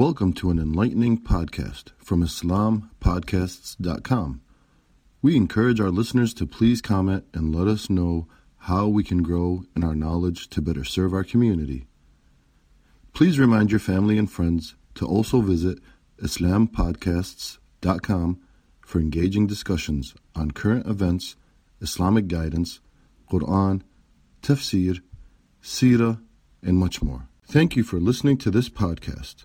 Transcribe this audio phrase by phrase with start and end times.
[0.00, 4.40] Welcome to an enlightening podcast from IslamPodcasts.com.
[5.20, 8.26] We encourage our listeners to please comment and let us know
[8.60, 11.86] how we can grow in our knowledge to better serve our community.
[13.12, 15.80] Please remind your family and friends to also visit
[16.22, 18.40] IslamPodcasts.com
[18.80, 21.36] for engaging discussions on current events,
[21.82, 22.80] Islamic guidance,
[23.30, 23.82] Quran,
[24.40, 25.02] tafsir,
[25.62, 26.22] seerah,
[26.62, 27.28] and much more.
[27.44, 29.44] Thank you for listening to this podcast.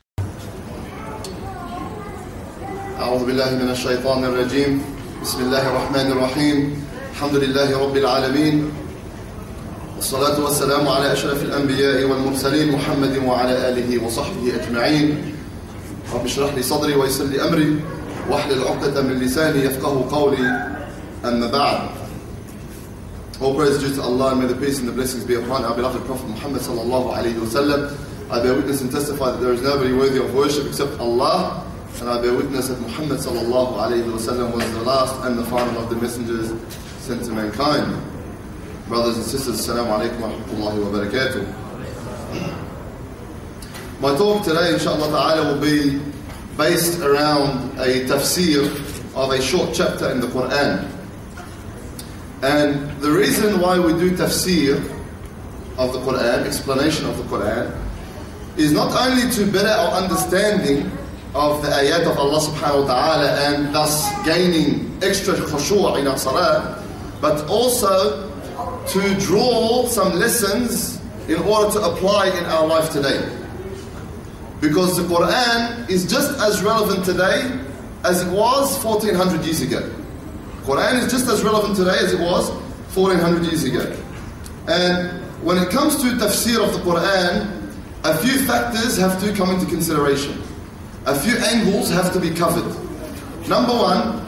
[3.01, 4.81] أعوذ بالله من الشيطان الرجيم.
[5.23, 6.57] بسم الله الرحمن الرحيم.
[7.11, 8.71] الحمد لله رب العالمين.
[9.95, 15.33] والصلاة والسلام على أشرف الأنبياء والمرسلين محمد وعلى آله وصحبه أجمعين.
[16.13, 17.81] رب اشرح لي صدري ويسر لي أمري.
[18.29, 20.45] واحلل عقدة من لساني يفقه قولي.
[21.25, 21.79] أما بعد.
[23.41, 25.73] All praise due to Allah and may the peace and the blessings be upon our
[25.73, 27.97] beloved Prophet Muhammad sallallahu alayhi wa sallam.
[28.29, 31.65] I bear witness and testify that there is nobody worthy of worship except Allah.
[31.99, 35.45] And I bear witness that Muhammad sallallahu alayhi wa sallam was the last and the
[35.45, 36.51] final of the messengers
[36.99, 38.01] sent to mankind.
[38.87, 41.45] Brothers and sisters, assalamu alaikum wa rahmatullahi wa barakatuh.
[44.01, 46.01] My talk today, inshallah ta'ala, will be
[46.57, 48.65] based around a tafsir
[49.15, 50.89] of a short chapter in the Quran.
[52.41, 54.77] And the reason why we do tafsir
[55.77, 57.71] of the Quran, explanation of the Quran,
[58.57, 60.91] is not only to better our understanding
[61.33, 66.17] of the ayat of Allah subhanahu wa ta'ala and thus gaining extra khushu' in our
[66.17, 66.83] salah,
[67.21, 68.29] but also
[68.87, 73.23] to draw some lessons in order to apply in our life today.
[74.59, 77.59] Because the Quran is just as relevant today
[78.03, 79.89] as it was 1400 years ago.
[80.63, 82.49] Quran is just as relevant today as it was
[82.93, 83.95] 1400 years ago.
[84.67, 87.71] And when it comes to tafsir of the Quran,
[88.03, 90.40] a few factors have to come into consideration.
[91.07, 92.67] A few angles have to be covered.
[93.47, 94.19] Number one,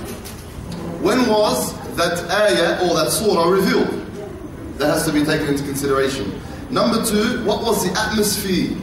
[1.03, 3.89] when was that ayah or that surah revealed?
[4.79, 6.41] That has to be taken into consideration.
[6.71, 8.75] Number two, what was the atmosphere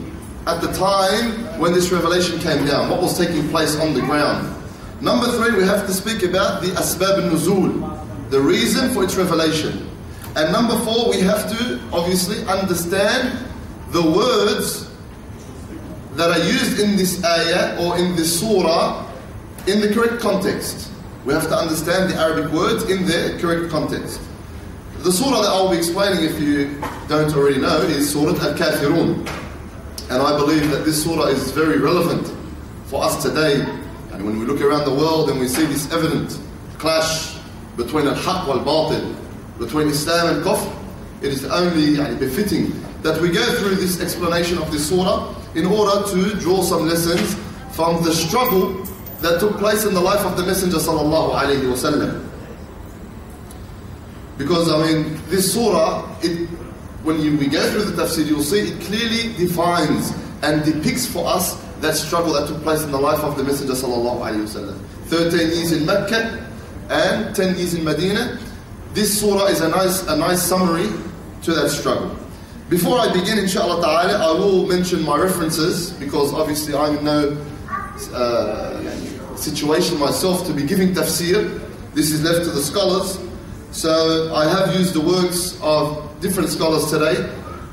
[0.46, 2.90] at the time when this revelation came down?
[2.90, 4.54] What was taking place on the ground?
[5.00, 9.90] Number three, we have to speak about the asbab al-nuzul, the reason for its revelation.
[10.36, 13.36] And number four, we have to obviously understand
[13.88, 14.89] the words
[16.20, 19.10] that are used in this ayah or in this surah
[19.66, 20.90] in the correct context.
[21.24, 24.20] We have to understand the Arabic words in their correct context.
[24.98, 29.26] The surah that I'll be explaining, if you don't already know, is Surah Al Kafirun.
[30.10, 32.30] And I believe that this surah is very relevant
[32.84, 33.62] for us today.
[34.12, 36.38] And when we look around the world and we see this evident
[36.76, 37.34] clash
[37.78, 39.16] between Al Haqq wal Batil,
[39.58, 40.70] between Islam and Kufr,
[41.22, 42.72] it is only befitting
[43.02, 47.34] that we go through this explanation of this surah in order to draw some lessons
[47.72, 48.84] from the struggle
[49.20, 52.26] that took place in the life of the Messenger sallallahu alaihi wasallam.
[54.38, 56.48] Because I mean, this surah, it,
[57.02, 60.12] when you, we go through the tafsir, you'll see it clearly defines
[60.42, 63.74] and depicts for us that struggle that took place in the life of the Messenger
[63.74, 64.78] sallallahu alaihi wasallam.
[65.06, 66.46] Thirteen years in Mecca
[66.88, 68.38] and ten years in Medina.
[68.92, 70.88] This surah is a nice, a nice summary
[71.42, 72.16] to that struggle.
[72.70, 77.36] Before I begin, inshallah ta'ala, I will mention my references because obviously I'm in no
[78.14, 81.60] uh, situation myself to be giving tafsir.
[81.94, 83.18] This is left to the scholars.
[83.72, 87.16] So I have used the works of different scholars today.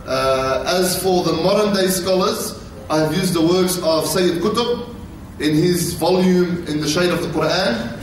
[0.08, 2.60] Uh, as for the modern day scholars,
[2.90, 4.96] I have used the works of Sayyid Qutb
[5.40, 7.94] in his volume In the Shade of the Quran.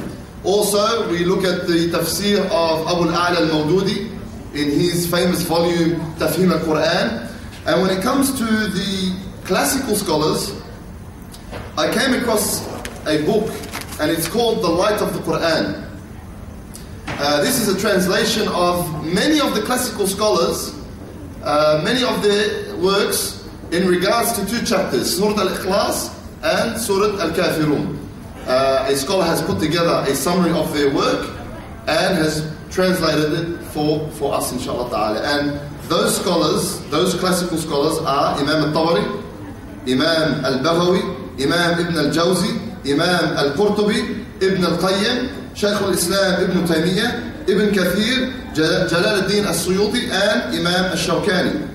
[0.45, 4.14] Also, we look at the tafsir of Abu al-A'la al-Mawdudi
[4.55, 7.31] in his famous volume Tafhim al-Quran.
[7.67, 10.55] And when it comes to the classical scholars,
[11.77, 12.65] I came across
[13.07, 13.51] a book
[14.01, 15.91] and it's called The Light of the Quran.
[17.07, 20.75] Uh, this is a translation of many of the classical scholars,
[21.43, 27.99] uh, many of their works in regards to two chapters, Surah Al-Ikhlas and Surah Al-Kafirun.
[28.47, 31.29] Uh, a scholar has put together a summary of their work
[31.87, 35.21] and has translated it for, for us, inshallah ta'ala.
[35.21, 35.61] And
[35.91, 39.05] those scholars, those classical scholars are Imam al-Tabari,
[39.91, 41.03] Imam al-Baghawi,
[41.43, 49.45] Imam Ibn al-Jawzi, Imam al-Qurtubi, Ibn al-Qayyim, Shaykh al-Islam Ibn Taymiyyah, Ibn Kathir, Jalal al-Din
[49.45, 51.69] al-Suyuti, and Imam al-Shawkani.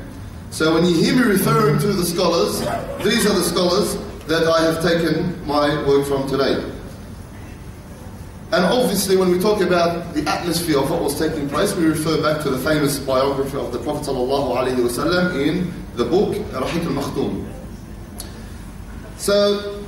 [0.52, 2.60] So when you hear me referring to the scholars,
[3.04, 3.96] these are the scholars
[4.26, 6.64] that I have taken my work from today.
[8.53, 12.23] And obviously, when we talk about the atmosphere of what was taking place, we refer
[12.23, 17.45] back to the famous biography of the Prophet ﷺ in the book Rahiq al-Makhtum.
[19.17, 19.81] So,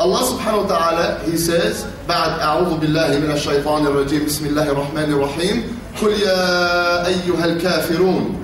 [0.00, 5.12] Allah subhanahu wa ta'ala, He says, بعد أعوذ بالله من الشيطان الرجيم بسم الله الرحمن
[5.12, 8.38] الرحيم قل يا أيها الكافرون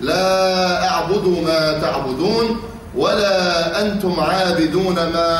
[0.00, 2.56] لا أعبد ما تعبدون
[2.96, 5.30] ولا أنتم عابدون ما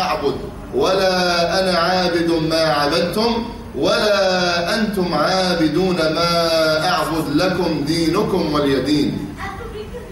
[0.00, 0.36] أعبد
[0.74, 3.44] ولا أنا عابد ما عبدتم
[3.76, 9.18] ولا أنتم عابدون ما أعبد لكم دينكم وليدين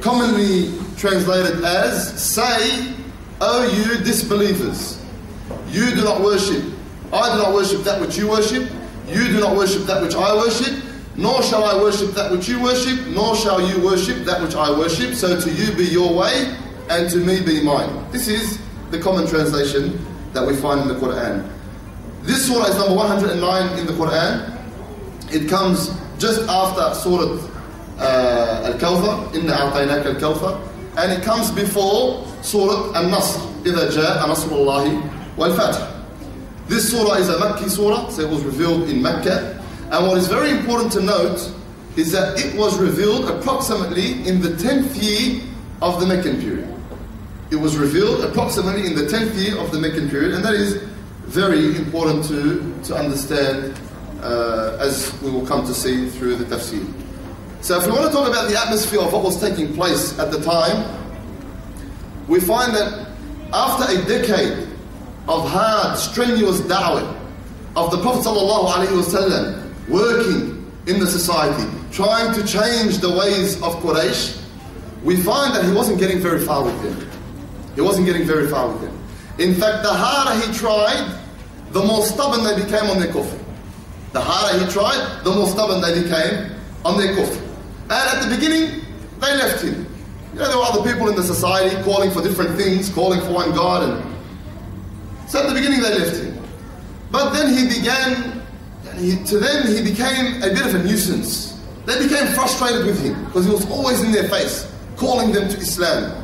[0.01, 2.93] Commonly translated as Say,
[3.41, 4.99] O you disbelievers,
[5.69, 6.63] you do not worship.
[7.13, 8.69] I do not worship that which you worship.
[9.09, 10.75] You do not worship that which I worship.
[11.17, 13.07] Nor shall I worship that which you worship.
[13.09, 15.15] Nor shall you worship that which I worship.
[15.15, 16.57] So to you be your way,
[16.91, 18.11] and to me be mine.
[18.11, 18.59] This is
[18.91, 19.99] the common translation
[20.37, 21.49] that we find in the Quran.
[22.23, 24.59] This surah is number 109 in the Quran.
[25.33, 27.39] It comes just after Surah
[27.99, 30.61] uh, Al-Kawthar, Inna a'tainaka Al-Kawthar,
[30.99, 35.03] and it comes before Surah Al-Nasr, إذا جاء نصر الله
[35.39, 35.89] والفتح.
[36.69, 39.63] This surah is a Makki surah, so it was revealed in Mecca.
[39.91, 41.53] And what is very important to note
[41.97, 45.43] is that it was revealed approximately in the 10th year
[45.83, 46.69] of the Meccan period.
[47.50, 50.76] It was revealed approximately in the 10th year of the Meccan period, and that is
[51.28, 53.80] very important to, to understand
[54.22, 56.86] uh, as we will come to see through the tafsir.
[57.62, 60.32] So, if we want to talk about the atmosphere of what was taking place at
[60.32, 60.94] the time,
[62.28, 63.08] we find that
[63.54, 64.68] after a decade
[65.30, 67.18] of hard, strenuous da'wah
[67.76, 74.42] of the Prophet ﷺ working in the society, trying to change the ways of Quraysh,
[75.04, 77.07] we find that he wasn't getting very far with them.
[77.78, 79.00] He wasn't getting very far with them.
[79.38, 81.16] In fact, the harder he tried,
[81.74, 83.40] the more stubborn they became on their kufr.
[84.14, 87.40] The harder he tried, the more stubborn they became on their kufr.
[87.84, 88.82] And at the beginning,
[89.22, 89.86] they left him.
[90.34, 93.32] You know, there were other people in the society calling for different things, calling for
[93.32, 96.36] one God, and so at the beginning they left him.
[97.12, 98.42] But then he began,
[98.98, 101.62] he, to them he became a bit of a nuisance.
[101.86, 105.58] They became frustrated with him because he was always in their face, calling them to
[105.58, 106.17] Islam.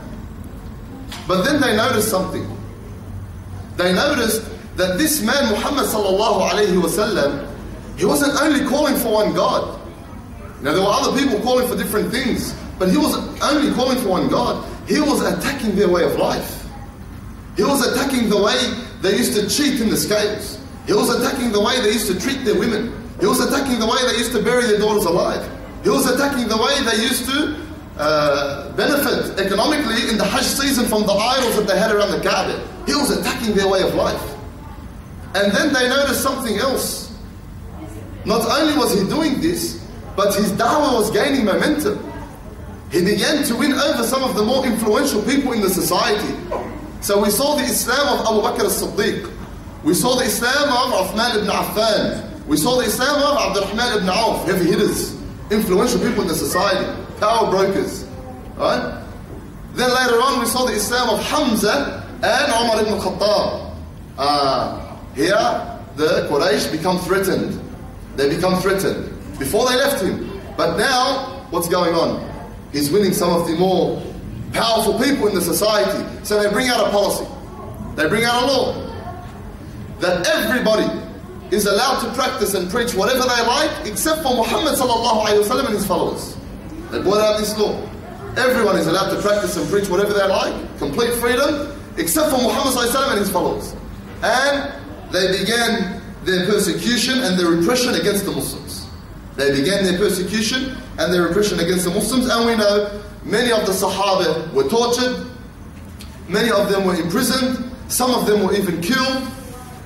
[1.28, 2.46] But then they noticed something.
[3.78, 4.44] They noticed
[4.75, 7.50] that this man, Muhammad sallallahu alayhi wasallam,
[7.98, 9.80] he wasn't only calling for one God.
[10.62, 14.10] Now there were other people calling for different things, but he was only calling for
[14.10, 14.66] one God.
[14.88, 16.66] He was attacking their way of life.
[17.56, 18.58] He was attacking the way
[19.02, 20.60] they used to cheat in the scales.
[20.88, 22.92] He was attacking the way they used to treat their women.
[23.20, 25.48] He was attacking the way they used to bury their daughters alive.
[25.84, 27.56] He was attacking the way they used to
[27.98, 32.22] uh, benefit economically in the Hajj season from the idols that they had around the
[32.28, 32.68] Kaaba.
[32.86, 34.22] He was attacking their way of life.
[35.36, 37.16] And then they noticed something else.
[38.25, 39.86] Not only was he doing this,
[40.16, 42.00] but his da'wah was gaining momentum.
[42.92, 46.36] He began to win over some of the more influential people in the society.
[47.01, 49.31] So we saw the Islam of Abu Bakr as-Siddiq.
[49.84, 52.46] We saw the Islam of Uthman ibn Affan.
[52.48, 55.15] We saw the Islam of Abdurrahman ibn Auf, heavy hitters,
[55.51, 58.03] influential people in the society power brokers.
[58.58, 59.01] Right?
[59.74, 63.75] Then later on we saw the Islam of Hamza and Umar ibn Khattab.
[64.18, 67.60] Uh, here the Quraysh become threatened.
[68.15, 69.10] They become threatened.
[69.39, 70.42] Before they left him.
[70.56, 72.30] But now, what's going on?
[72.72, 74.03] He's winning some of the more
[74.51, 76.06] powerful people in the society.
[76.24, 77.25] So they bring out a policy.
[77.96, 78.94] They bring out a law
[80.00, 80.88] that everybody
[81.56, 86.33] is allowed to practice and preach whatever they like except for Muhammad and his followers.
[86.94, 87.90] They brought out this law.
[88.38, 92.78] Everyone is allowed to practice and preach whatever they like, complete freedom, except for Muhammad
[93.10, 93.76] and his followers.
[94.22, 94.72] And
[95.12, 98.86] they began their persecution and their repression against the Muslims.
[99.38, 103.66] They began their persecution and their repression against the Muslims, and we know many of
[103.66, 105.26] the Sahaba were tortured,
[106.30, 109.28] many of them were imprisoned, some of them were even killed.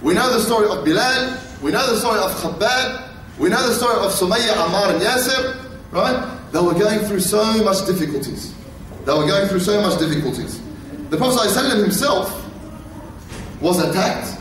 [0.01, 3.73] We know the story of Bilal, we know the story of Khabbab, we know the
[3.75, 5.55] story of Sumayya, Ammar, and Yasir,
[5.93, 6.36] right?
[6.51, 8.53] They were going through so much difficulties.
[9.05, 10.61] They were going through so much difficulties.
[11.09, 12.45] The Prophet himself
[13.61, 14.39] was attacked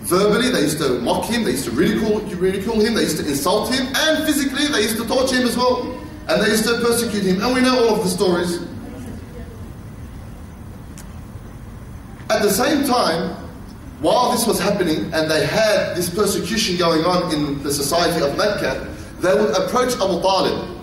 [0.00, 0.50] verbally.
[0.50, 1.44] They used to mock him.
[1.44, 2.94] They used to ridicule, ridicule him.
[2.94, 3.86] They used to insult him.
[3.94, 5.82] And physically, they used to torture him as well.
[6.28, 7.42] And they used to persecute him.
[7.42, 8.60] And we know all of the stories.
[12.30, 13.36] At the same time,
[14.00, 18.36] while this was happening and they had this persecution going on in the society of
[18.36, 20.75] Mecca, they would approach Abu Talib.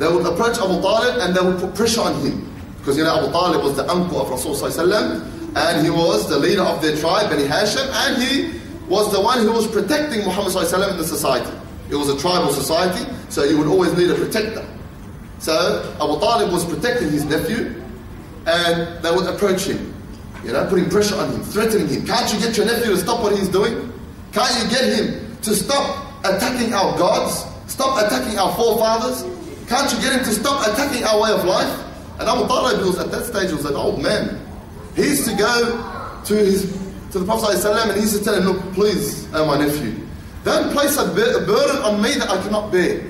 [0.00, 2.50] They would approach Abu Talib and they would put pressure on him.
[2.78, 5.20] Because you know Abu Talib was the uncle of Rasulullah
[5.54, 9.40] and he was the leader of their tribe, Bani Hashim, and he was the one
[9.40, 11.54] who was protecting Muhammad in the society.
[11.90, 14.66] It was a tribal society, so you would always need a protector.
[15.38, 15.52] So
[16.00, 17.82] Abu Talib was protecting his nephew,
[18.46, 19.92] and they would approach him,
[20.42, 22.06] you know, putting pressure on him, threatening him.
[22.06, 23.92] Can't you get your nephew to stop what he's doing?
[24.32, 27.44] Can't you get him to stop attacking our gods?
[27.66, 29.39] Stop attacking our forefathers?
[29.70, 31.70] Can't you get him to stop attacking our way of life?
[32.18, 34.44] And Abu Talib was at that stage was an old man.
[34.96, 36.76] He used to go to his
[37.12, 39.94] to the Prophet ﷺ and he used to tell him, look, please, oh my nephew,
[40.44, 43.00] don't place a, burden on me that I cannot bear.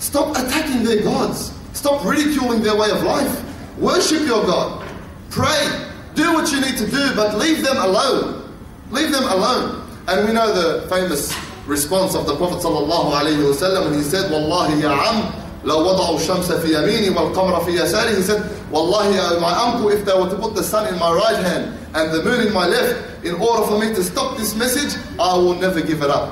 [0.00, 1.56] Stop attacking their gods.
[1.74, 3.78] Stop ridiculing their way of life.
[3.78, 4.84] Worship your God.
[5.30, 5.88] Pray.
[6.16, 8.52] Do what you need to do, but leave them alone.
[8.90, 9.88] Leave them alone.
[10.08, 11.32] And we know the famous
[11.66, 16.73] response of the Prophet ﷺ when he said, Wallahi ya am, لو وضعوا الشمس في
[16.73, 20.63] يميني والقمر في يساري he said Wallahi my uncle if they were to put the
[20.63, 23.93] sun in my right hand and the moon in my left in order for me
[23.95, 26.29] to stop this message I will never give it up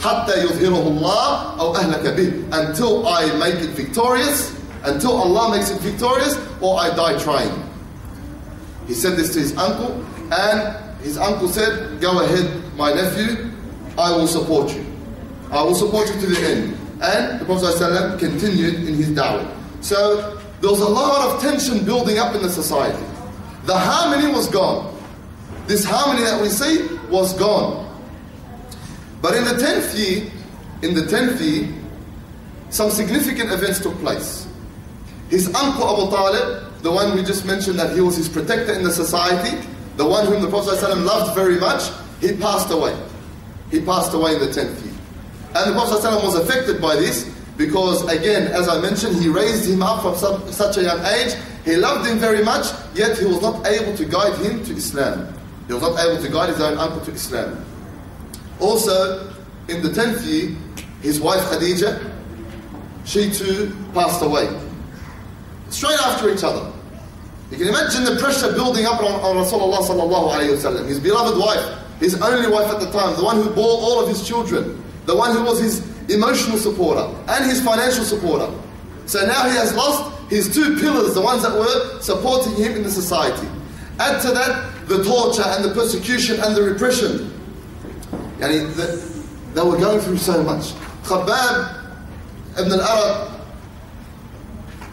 [0.00, 4.52] حتى يظهره الله أو أهلك به until I make it victorious
[4.84, 7.52] until Allah makes it victorious or I die trying
[8.86, 13.50] he said this to his uncle and his uncle said go ahead my nephew
[13.96, 14.84] I will support you
[15.52, 19.49] I will support you to the end and the Prophet ﷺ continued in his da'wah.
[19.81, 23.03] So there was a lot of tension building up in the society.
[23.63, 24.97] The harmony was gone.
[25.67, 27.85] This harmony that we see was gone.
[29.21, 30.31] But in the 10th year,
[30.81, 31.69] in the 10th year,
[32.69, 34.47] some significant events took place.
[35.29, 38.83] His uncle Abu Talib, the one we just mentioned that he was his protector in
[38.83, 39.57] the society,
[39.97, 41.89] the one whom the Prophet ﷺ loved very much,
[42.19, 42.97] he passed away.
[43.71, 44.88] He passed away in the 10th year.
[45.55, 47.25] And the Prophet was affected by this
[47.57, 51.33] because, again, as I mentioned, he raised him up from some, such a young age.
[51.65, 55.33] He loved him very much, yet he was not able to guide him to Islam.
[55.67, 57.65] He was not able to guide his own uncle to Islam.
[58.59, 59.33] Also,
[59.67, 60.55] in the 10th year,
[61.01, 62.11] his wife Khadija,
[63.05, 64.47] she too passed away.
[65.69, 66.71] Straight after each other.
[67.51, 72.49] You can imagine the pressure building up on, on Rasulullah his beloved wife, his only
[72.49, 75.41] wife at the time, the one who bore all of his children the one who
[75.41, 78.47] was his emotional supporter and his financial supporter.
[79.07, 82.83] So now he has lost his two pillars, the ones that were supporting him in
[82.83, 83.47] the society.
[83.97, 87.33] Add to that the torture and the persecution and the repression.
[88.37, 88.85] Yani the,
[89.55, 90.73] they were going through so much.
[91.01, 91.89] Khabbab
[92.59, 93.41] ibn al-Aratt,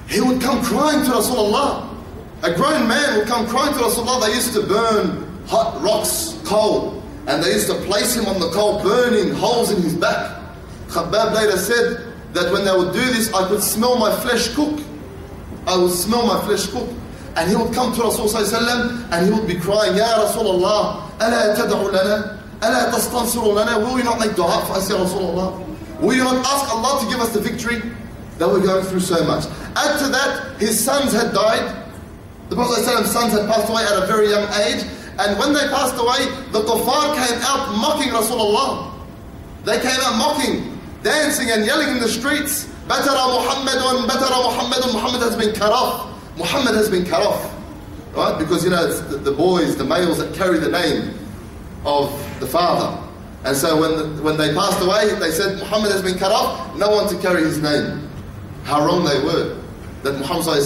[0.08, 1.94] he would come crying to Rasulullah.
[2.42, 4.26] A grown man would come crying to Rasulullah.
[4.26, 6.95] They used to burn hot rocks, coal,
[7.27, 10.39] and they used to place him on the coal, burning holes in his back.
[10.88, 14.79] Khabbab later said that when they would do this, I could smell my flesh cook.
[15.67, 16.89] I would smell my flesh cook.
[17.36, 21.89] And he would come to Rasulullah and he would be crying, Ya Rasulullah, ألا تدعو
[21.89, 26.00] لنا ألا تستنصر لنا Will you not make dua for us, Ya Rasulullah?
[26.00, 27.81] Will you not ask Allah to give us the victory?
[28.38, 29.45] They were going through so much.
[29.75, 31.86] Add to that, his sons had died.
[32.50, 34.83] The Prophet's sons had passed away at a very young age.
[35.18, 38.92] And when they passed away, the kuffar came out mocking Rasulullah.
[39.64, 42.66] They came out mocking, dancing and yelling in the streets.
[42.87, 46.12] Batara Muhammadun, Batara Muhammadun, Muhammad has been cut off.
[46.37, 47.52] Muhammad has been cut off.
[48.14, 48.38] Right?
[48.38, 51.18] Because you know, the, the boys, the males that carry the name
[51.85, 53.02] of the father.
[53.44, 56.76] And so when, the, when they passed away, they said Muhammad has been cut off,
[56.76, 58.11] no one to carry his name.
[58.64, 59.62] How wrong they were.
[60.02, 60.58] That Muhammad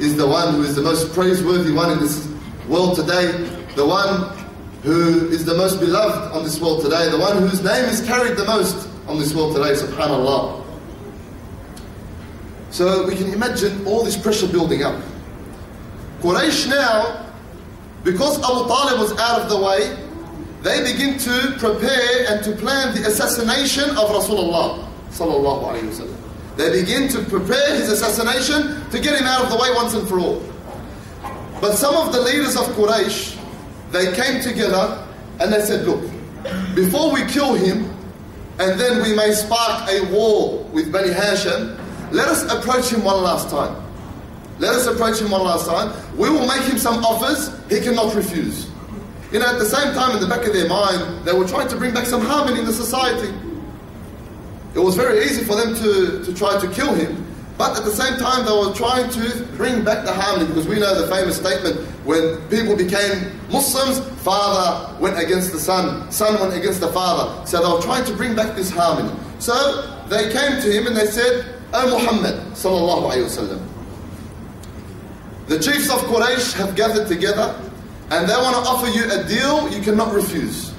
[0.00, 2.28] is the one who is the most praiseworthy one in this
[2.68, 4.36] world today, the one
[4.82, 8.36] who is the most beloved on this world today, the one whose name is carried
[8.36, 10.64] the most on this world today, subhanAllah.
[12.72, 15.00] So we can imagine all this pressure building up.
[16.22, 17.30] Quraysh now,
[18.02, 19.96] because Abu Talib was out of the way,
[20.62, 26.16] they begin to prepare and to plan the assassination of Rasulullah sallallahu alaihi wasallam.
[26.56, 30.08] They begin to prepare his assassination to get him out of the way once and
[30.08, 30.42] for all.
[31.60, 33.37] But some of the leaders of Quraysh,
[33.90, 35.06] they came together
[35.40, 36.02] and they said, look,
[36.74, 37.94] before we kill him,
[38.58, 41.78] and then we may spark a war with Bani Hashim,
[42.12, 43.84] let us approach him one last time.
[44.58, 45.94] Let us approach him one last time.
[46.16, 48.68] We will make him some offers he cannot refuse.
[49.30, 51.68] You know, at the same time, in the back of their mind, they were trying
[51.68, 53.32] to bring back some harmony in the society.
[54.74, 57.24] It was very easy for them to, to try to kill him,
[57.58, 60.78] But at the same time, they were trying to bring back the harmony because we
[60.78, 66.54] know the famous statement when people became Muslims, father went against the son, son went
[66.54, 67.44] against the father.
[67.46, 69.12] So they were trying to bring back this harmony.
[69.40, 69.54] So
[70.08, 73.60] they came to him and they said, O Muhammad, sallallahu alayhi wasallam,
[75.48, 77.60] the chiefs of Quraysh have gathered together
[78.10, 80.72] and they want to offer you a deal you cannot refuse.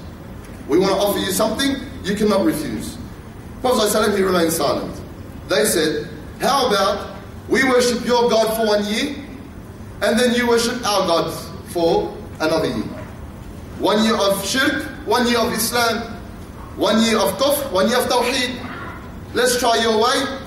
[0.68, 2.98] We want to offer you something you cannot refuse.
[3.62, 5.00] Prophet he remained silent.
[5.48, 6.08] They said,
[6.40, 7.16] how about
[7.50, 9.16] we worship your God for one year
[10.02, 11.34] and then you worship our God
[11.72, 12.86] for another year?
[13.80, 16.14] One year of shirk, one year of Islam,
[16.76, 18.58] one year of kufr, one year of tawheed.
[19.34, 20.40] Let's try your way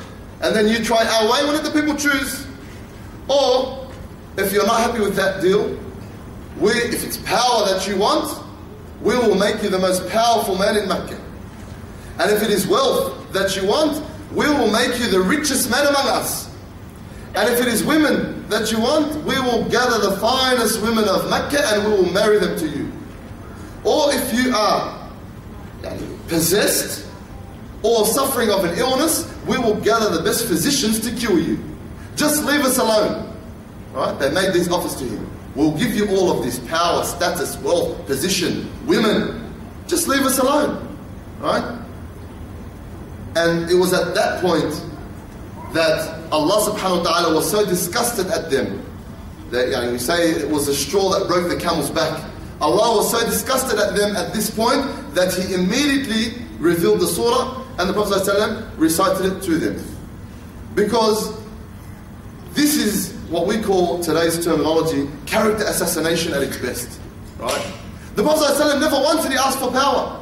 [0.43, 1.45] and then you try our way.
[1.45, 2.47] We'll let the people choose.
[3.29, 3.89] Or
[4.37, 5.79] if you're not happy with that deal,
[6.59, 8.43] we, if it's power that you want,
[9.03, 11.21] we will make you the most powerful man in Mecca.
[12.19, 15.87] And if it is wealth that you want, we will make you the richest man
[15.87, 16.51] among us.
[17.35, 21.29] And if it is women that you want, we will gather the finest women of
[21.31, 22.93] Mecca and we will marry them to you.
[23.85, 25.11] Or if you are
[26.29, 27.07] possessed
[27.83, 31.59] or suffering of an illness, we will gather the best physicians to cure you.
[32.17, 33.35] Just leave us alone.
[33.93, 34.19] Right?
[34.19, 35.29] They made these offers to him.
[35.55, 39.53] We'll give you all of this power, status, wealth, position, women.
[39.87, 40.97] Just leave us alone.
[41.41, 41.82] Right?
[43.35, 44.71] And it was at that point
[45.73, 48.85] that Allah subhanahu wa ta'ala was so disgusted at them
[49.51, 52.23] that you know, we say it was the straw that broke the camel's back.
[52.61, 54.85] Allah was so disgusted at them at this point
[55.15, 59.85] that He immediately revealed the surah and the Prophet ﷺ recited it to them.
[60.75, 61.39] Because
[62.53, 67.01] this is what we call today's terminology character assassination at its best.
[67.39, 67.73] Right?
[68.15, 70.22] The Prophet ﷺ never once did he ask for power.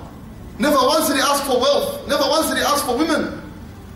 [0.61, 2.07] Never once did he ask for wealth.
[2.07, 3.41] Never once did he ask for women.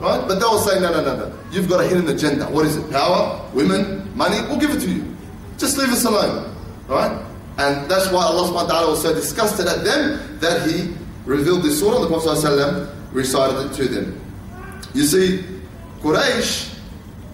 [0.01, 0.27] Right?
[0.27, 1.39] But they will say, no, no, no, no.
[1.51, 2.47] You've got a hidden agenda.
[2.47, 2.91] What is it?
[2.91, 4.41] Power, women, money?
[4.49, 5.15] We'll give it to you.
[5.59, 6.55] Just leave us alone.
[6.89, 7.13] Right?
[7.59, 10.95] And that's why Allah subhanahu wa ta'ala was so disgusted at them that He
[11.27, 14.21] revealed this surah the Prophet recited it to them.
[14.95, 15.45] You see,
[16.01, 16.75] Quraysh,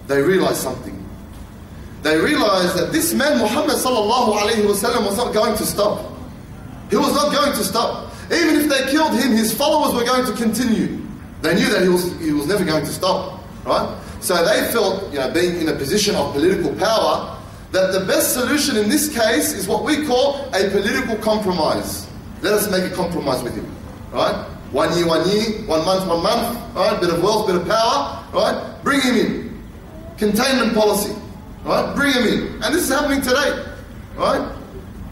[0.07, 0.97] they realized something.
[2.03, 6.11] They realized that this man Muhammad sallallahu alayhi wasallam was not going to stop.
[6.89, 8.10] He was not going to stop.
[8.31, 10.99] Even if they killed him, his followers were going to continue.
[11.41, 13.97] They knew that he was, he was never going to stop, right?
[14.21, 17.37] So they felt, you know, being in a position of political power,
[17.71, 22.07] that the best solution in this case is what we call a political compromise.
[22.41, 23.69] Let us make a compromise with him,
[24.11, 24.45] right?
[24.71, 26.99] One year, one year, one month, one month, right?
[27.01, 28.77] Bit of wealth, bit of power, right?
[28.83, 29.63] Bring him in.
[30.17, 31.13] Containment policy,
[31.63, 31.93] right?
[31.95, 32.63] Bring him in.
[32.63, 33.65] And this is happening today,
[34.15, 34.55] right?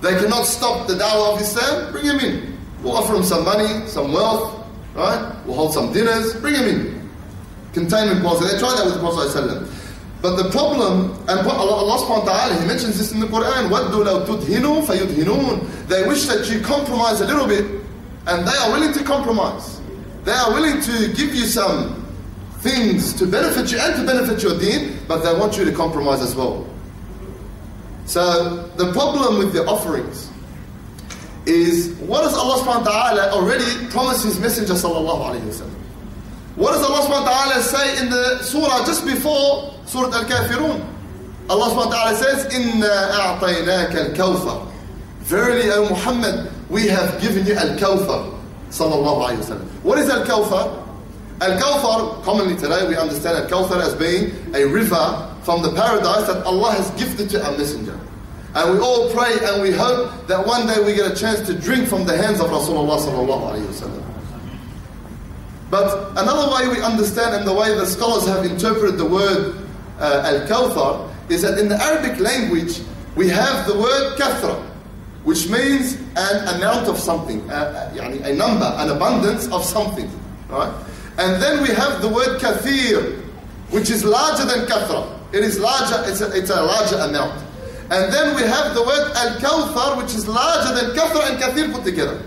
[0.02, 2.59] They cannot stop the dawah of Islam, bring him in.
[2.83, 4.65] We'll offer him some money, some wealth,
[4.95, 5.35] right?
[5.47, 7.11] We'll hold some dinners, bring him in.
[7.73, 8.53] Containment policy.
[8.53, 9.69] They tried that with the Prophet
[10.23, 13.71] But the problem, and Allah, Allah subhanahu wa ta'ala, He mentions this in the Quran,
[13.71, 17.65] وَدُّوا لَوْ تُدْهِنُوا فَيُدْهِنُونَ They wish that you compromise a little bit,
[18.27, 19.81] and they are willing to compromise.
[20.25, 22.05] They are willing to give you some
[22.61, 26.23] things to benefit you and to benefit your deen, but they want you to compromise
[26.23, 26.67] as well.
[28.07, 30.28] So the problem with the offerings
[31.47, 35.67] is what does Allah subhanahu wa ta'ala already promise His Messenger sallallahu alayhi wa
[36.57, 40.81] What does Allah subhanahu wa ta'ala say in the surah just before Surah Al-Kafirun?
[41.51, 44.69] Allah subhanahu wa ta'ala says, إِنَّا أَعْطَيْنَاكَ الْكَوْثَرِ
[45.21, 48.33] Verily, O Muhammad, we have given you Al-Kawthar
[48.71, 50.83] sallallahu alayhi wa What is Al-Kawthar?
[51.41, 56.73] Al-Kawthar, commonly today we understand Al-Kawthar as being a river from the paradise that Allah
[56.73, 57.99] has gifted to our messenger.
[58.56, 61.54] And we all pray and we hope that one day we get a chance to
[61.54, 64.04] drink from the hands of Rasulullah sallallahu wasallam.
[65.70, 69.56] But another way we understand and the way the scholars have interpreted the word
[70.00, 72.82] uh, al-kawthar is that in the Arabic language
[73.16, 74.60] we have the word kathra,
[75.26, 80.10] which means an amount of something, uh, uh a number, an abundance of something.
[80.50, 80.74] Right?
[81.20, 83.22] And then we have the word kathir,
[83.70, 85.06] which is larger than kathra.
[85.34, 87.49] It is larger, it's a, it's a larger amount.
[87.92, 91.84] And then we have the word Al-Kawthar, which is larger than Kathra and Kathir put
[91.84, 92.22] together.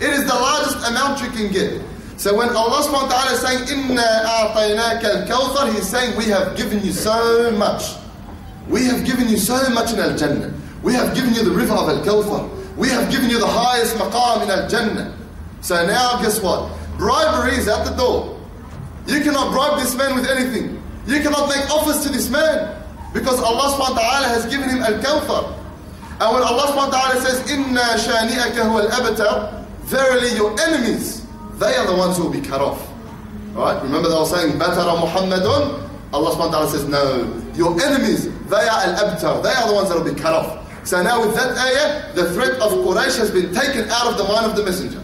[0.00, 1.82] It is the largest amount you can get.
[2.16, 6.56] So when Allah subhanahu wa ta'ala is saying, Inna a'tainaka al-kawthar, He's saying, we have
[6.56, 7.94] given you so much.
[8.68, 10.54] We have given you so much in Al-Jannah.
[10.82, 12.76] We have given you the river of Al-Kawthar.
[12.76, 15.14] We have given you the highest maqam in Al-Jannah.
[15.60, 16.72] So now, guess what?
[16.96, 18.40] Bribery is at the door.
[19.06, 20.82] You cannot bribe this man with anything.
[21.06, 22.81] You cannot make offers to this man.
[23.12, 25.58] Because Allah subhanahu has given him al-kawthar.
[26.20, 31.26] And when Allah subhanahu says, Inna shani'aka huwa al-abtar, verily your enemies,
[31.58, 32.88] they are the ones who will be cut off.
[33.52, 33.80] Right?
[33.82, 38.80] Remember they were saying, Batara Muhammadun Allah subhanahu wa says, no, your enemies, they are
[38.84, 40.60] al-abtar, they are the ones that will be cut off.
[40.86, 44.24] So now with that ayah, the threat of Quraysh has been taken out of the
[44.24, 45.00] mind of the messenger.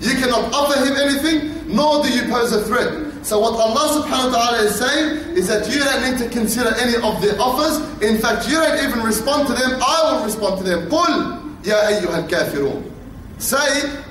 [0.00, 3.03] You cannot offer him anything, nor do you pose a threat.
[3.23, 6.73] So what Allah subhanahu wa ta'ala is saying is that you don't need to consider
[6.79, 7.79] any of their offers.
[8.01, 9.79] In fact, you don't even respond to them.
[9.81, 10.89] I will respond to them.
[10.89, 12.91] قُلْ يَا أَيُّهَا الْكَافِرُونَ
[13.39, 13.57] Say,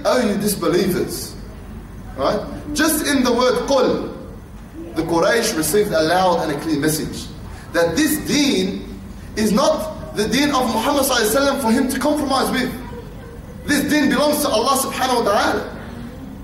[0.05, 1.35] oh you disbelievers.
[2.17, 2.41] Right?
[2.75, 4.15] Just in the word قُلْ,
[4.95, 7.27] the Quraysh received a loud and a clear message.
[7.73, 9.01] That this deen
[9.37, 11.07] is not the deen of Muhammad
[11.63, 12.73] for him to compromise with.
[13.67, 15.72] This deen belongs to Allah subhanahu wa ta'ala.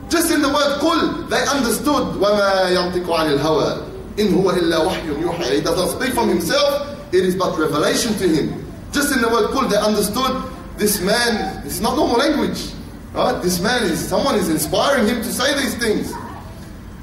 [0.09, 5.23] Just in the word قُل, they understood وَمَا يَنْطِقُ عَنِ الْهَوَىٰ إِنْ هُوَ إِلَّا وَحْيٌ
[5.23, 8.64] يُوحَىٰ He does not speak from himself, it is but revelation to him.
[8.93, 12.71] Just in the word قُل, they understood this man, it's not normal language.
[13.12, 13.40] Right?
[13.43, 16.12] This man is, someone is inspiring him to say these things.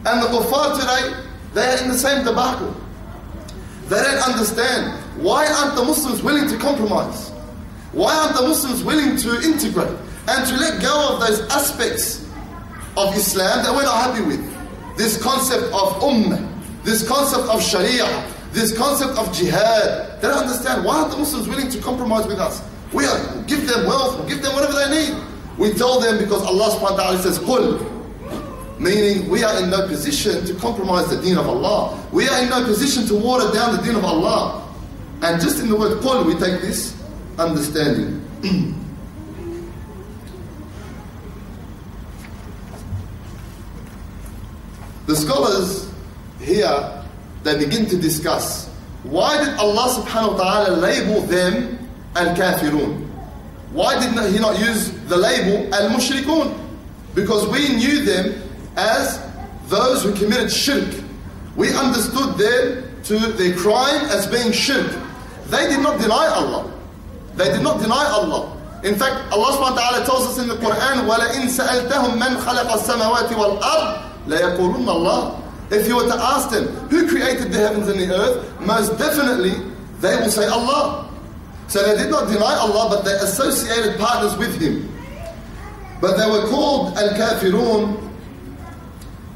[0.05, 2.75] And the kuffar today, they are in the same debacle.
[3.87, 5.01] They don't understand.
[5.21, 7.29] Why aren't the Muslims willing to compromise?
[7.91, 12.24] Why aren't the Muslims willing to integrate and to let go of those aspects
[12.96, 14.40] of Islam that we're not happy with.
[14.96, 16.40] This concept of ummah,
[16.82, 18.06] this concept of sharia,
[18.52, 20.20] this concept of jihad.
[20.20, 22.62] They don't understand why aren't the Muslims willing to compromise with us?
[22.92, 25.22] We are, give them wealth, we'll give them whatever they need.
[25.58, 29.86] We tell them because Allah subhanahu wa ta'ala says, Qul, meaning we are in no
[29.86, 32.02] position to compromise the deen of Allah.
[32.12, 34.66] We are in no position to water down the deen of Allah.
[35.22, 36.96] And just in the word Qul, we take this
[37.38, 38.22] understanding.
[45.07, 45.89] The scholars
[46.39, 47.03] here,
[47.43, 48.69] they begin to discuss
[49.03, 51.79] why did Allah subhanahu wa ta'ala label them
[52.15, 53.07] al-kafirun?
[53.73, 56.53] Why did he not use the label al-mushrikun?
[57.15, 58.41] Because we knew them
[58.77, 59.19] as
[59.69, 60.87] those who committed shirk.
[61.55, 64.91] We understood them to their crime as being shirk.
[65.47, 66.71] They did not deny Allah.
[67.35, 68.55] They did not deny Allah.
[68.83, 72.69] In fact, Allah subhanahu wa ta'ala tells us in the Quran, وَلَئِن سَأَلْتَهُم مَّنْ خَلَقَ
[72.69, 77.99] السَّمَاوَاتِ وَالْأَرْضِ لَيَقُولُنَّ اللَّهِ If you were to ask them, who created the heavens and
[77.99, 78.59] the earth?
[78.61, 79.53] Most definitely,
[79.99, 81.09] they will say Allah.
[81.67, 84.89] So they did not deny Allah, but they associated partners with Him.
[86.01, 88.09] But they were called Al-Kafirun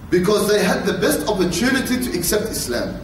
[0.10, 3.00] because they had the best opportunity to accept Islam.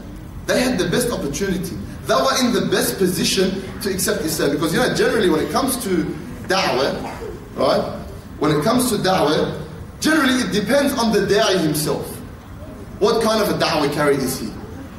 [0.48, 1.78] They had the best opportunity.
[2.08, 4.52] They were in the best position to accept Islam.
[4.52, 5.90] Because, you know, generally when it comes to
[6.48, 8.00] da'wah, right?
[8.40, 9.62] When it comes to da'wah,
[10.01, 12.07] Generally, it depends on the da'i himself.
[12.99, 14.53] What kind of a da'wah carry is he?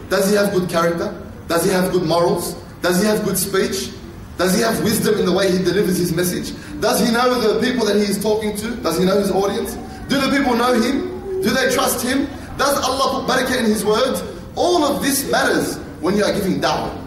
[0.10, 1.14] Does he have good character?
[1.48, 2.54] Does he have good morals?
[2.82, 3.92] Does he have good speech?
[4.38, 6.54] Does he have wisdom in the way he delivers his message?
[6.80, 8.76] Does he know the people that he is talking to?
[8.78, 9.74] Does he know his audience?
[10.10, 11.42] Do the people know him?
[11.42, 12.28] Do they trust him?
[12.58, 14.22] Does Allah put barakah in his words?
[14.56, 17.04] All of this matters when you are giving da'wah.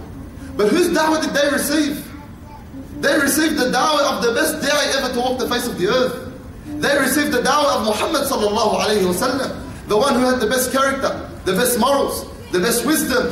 [0.57, 2.07] But whose da'wah did they receive?
[3.01, 5.89] They received the da'wah of the best da'i ever to walk the face of the
[5.89, 6.30] earth.
[6.80, 10.72] They received the da'wah of Muhammad sallallahu alayhi wasallam, the one who had the best
[10.72, 13.28] character, the best morals, the best wisdom.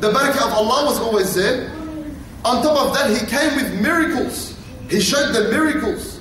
[0.00, 1.70] The barakah of Allah was always there.
[2.44, 4.56] On top of that, he came with miracles.
[4.88, 6.20] He showed them miracles.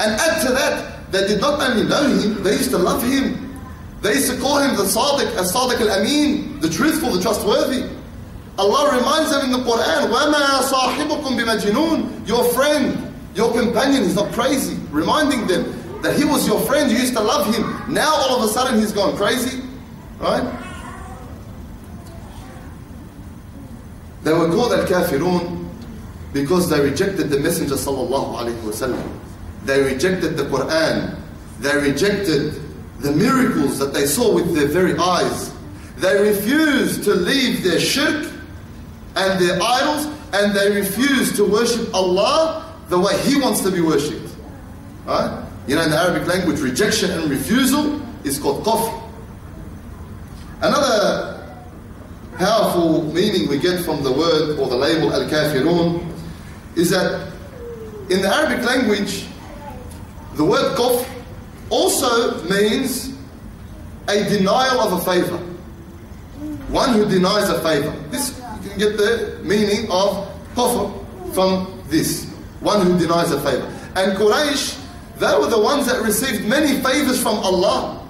[0.00, 3.60] And add to that, they did not only know him, they used to love him.
[4.00, 7.88] They used to call him the Sadiq, as Sadiq al-Amin, the truthful, the trustworthy.
[8.58, 13.05] Allah reminds them in the Quran, وَمَا صَاحِبُكُمْ بِمَجْنُونَ Your friend,
[13.37, 17.21] your companion is not crazy, reminding them that he was your friend, you used to
[17.21, 17.93] love him.
[17.93, 19.61] Now all of a sudden he's gone crazy.
[20.17, 20.43] Right?
[24.23, 25.69] They were called al-kafirun
[26.33, 29.07] because they rejected the Messenger sallallahu alaihi wasallam.
[29.65, 31.19] They rejected the Quran.
[31.59, 32.59] They rejected
[32.99, 35.53] the miracles that they saw with their very eyes.
[35.97, 38.31] They refused to leave their shirk
[39.15, 43.81] and their idols and they refused to worship Allah the way he wants to be
[43.81, 44.35] worshipped.
[45.05, 45.45] Right?
[45.67, 49.03] You know, in the Arabic language, rejection and refusal is called kufr.
[50.61, 51.33] Another
[52.37, 56.05] powerful meaning we get from the word or the label al-kafirun
[56.75, 57.31] is that
[58.09, 59.27] in the Arabic language,
[60.35, 61.05] the word kufr
[61.69, 63.13] also means
[64.07, 65.37] a denial of a favor.
[66.69, 67.91] One who denies a favor.
[68.09, 72.26] This you can get the meaning of kufr from this
[72.60, 73.66] one who denies a favor.
[73.96, 74.78] And Quraysh,
[75.18, 78.00] they were the ones that received many favors from Allah.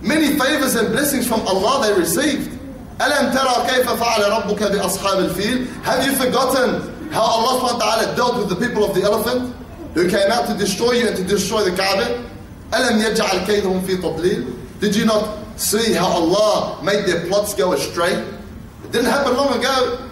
[0.00, 2.58] Many favors and blessings from Allah they received.
[2.98, 8.16] أَلَمْ تَرَى كَيْفَ فَعَلَ رَبُّكَ بِأَصْحَابِ الْفِيلِ Have you forgotten how Allah subhanahu wa ta'ala
[8.16, 9.54] dealt with the people of the elephant
[9.94, 12.24] who came out to destroy you and to destroy the Kaaba?
[12.72, 17.72] أَلَمْ يَجْعَلْ كَيْدَهُمْ فِي تَضْلِيلٍ Did you not see how Allah made their plots go
[17.72, 18.24] astray?
[18.90, 20.08] Didn't happen long ago.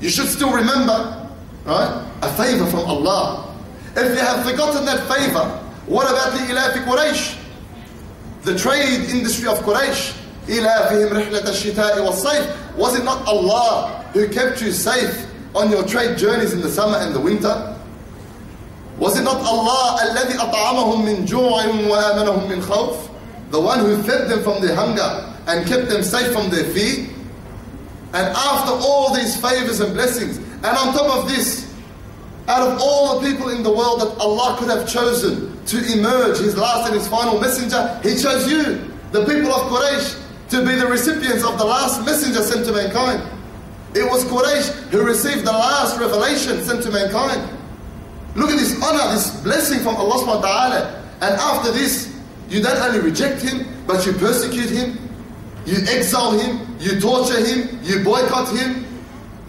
[0.00, 1.17] You should still remember,
[1.64, 2.10] right?
[2.22, 3.54] A favor from Allah.
[3.96, 5.44] If you have forgotten that favor,
[5.86, 7.38] what about the ilafi Quraysh?
[8.42, 10.20] The trade industry of Quraysh.
[10.48, 12.76] إلافهم رحلة الشتاء والصيف.
[12.76, 16.98] Was it not Allah who kept you safe on your trade journeys in the summer
[16.98, 17.74] and the winter?
[18.98, 23.08] Was it not Allah الذي أطعمهم من جوع وآمنهم من خوف?
[23.50, 27.08] The one who fed them from their hunger and kept them safe from their fear?
[28.12, 31.73] And after all these favors and blessings, and on top of this,
[32.47, 36.39] out of all the people in the world that Allah could have chosen to emerge
[36.39, 40.19] His last and His final messenger, He chose you, the people of Quraysh,
[40.49, 43.21] to be the recipients of the last messenger sent to mankind.
[43.93, 47.47] It was Quraysh who received the last revelation sent to mankind.
[48.35, 51.03] Look at this honor, this blessing from Allah subhanahu wa ta'ala.
[51.21, 52.15] And after this,
[52.49, 54.97] you don't only reject him, but you persecute him,
[55.65, 58.85] you exile him, you torture him, you boycott him.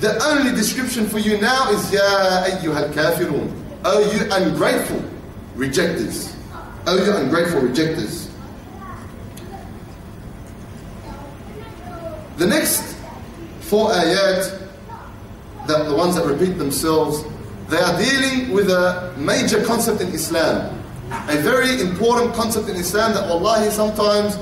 [0.00, 3.52] The only description for you now is Ya ayyuhal kafirun.
[3.84, 5.04] Oh you ungrateful
[5.54, 6.34] rejectors.
[6.86, 8.30] Oh you ungrateful rejectors.
[12.38, 12.96] The next
[13.60, 14.66] four ayat,
[15.66, 17.22] the, the ones that repeat themselves,
[17.68, 20.82] they are dealing with a major concept in Islam.
[21.28, 24.38] A very important concept in Islam that wallahi sometimes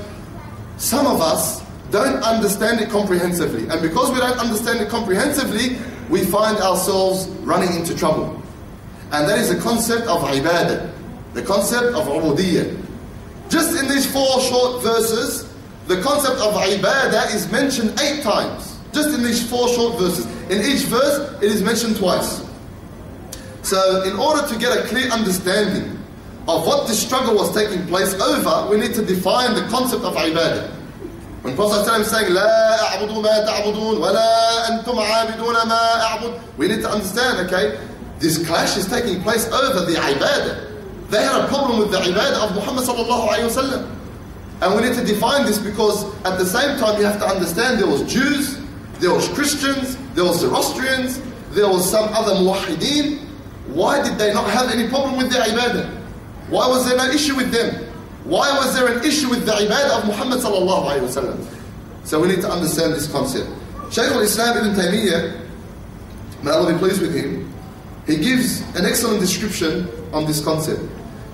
[0.77, 3.67] some of us don't understand it comprehensively.
[3.67, 5.77] And because we don't understand it comprehensively,
[6.09, 8.41] we find ourselves running into trouble.
[9.11, 10.91] And that is the concept of ibadah,
[11.33, 12.85] the concept of ubudiyyah.
[13.49, 15.51] Just in these four short verses,
[15.87, 18.77] the concept of ibadah is mentioned eight times.
[18.93, 20.25] Just in these four short verses.
[20.49, 22.43] In each verse, it is mentioned twice.
[23.61, 25.97] So, in order to get a clear understanding
[26.47, 30.15] of what this struggle was taking place over, we need to define the concept of
[30.15, 30.78] ibadah.
[31.42, 36.68] When Prophet ﷺ is saying, لا أعبد ما تعبدون ولا أنتم عابدون ما أعبد, we
[36.68, 37.78] need to understand, okay,
[38.18, 41.10] this clash is taking place over the ibadah.
[41.10, 43.90] They had a problem with the ibadah of Muhammad sallallahu alayhi wasallam.
[44.62, 47.78] And we need to define this because at the same time you have to understand
[47.78, 48.58] there was Jews,
[49.00, 53.20] there was Christians, there was Zoroastrians, there was some other muwahideen.
[53.66, 55.90] Why did they not have any problem with their ibadah?
[56.48, 57.87] Why was there no issue with them?
[58.29, 61.43] Why was there an issue with the ibadah of Muhammad sallallahu alayhi wasallam?
[62.05, 63.49] So we need to understand this concept.
[63.91, 65.41] Shaykh al-Islam ibn Taymiyyah,
[66.43, 67.51] may Allah be pleased with him,
[68.05, 70.81] he gives an excellent description on this concept.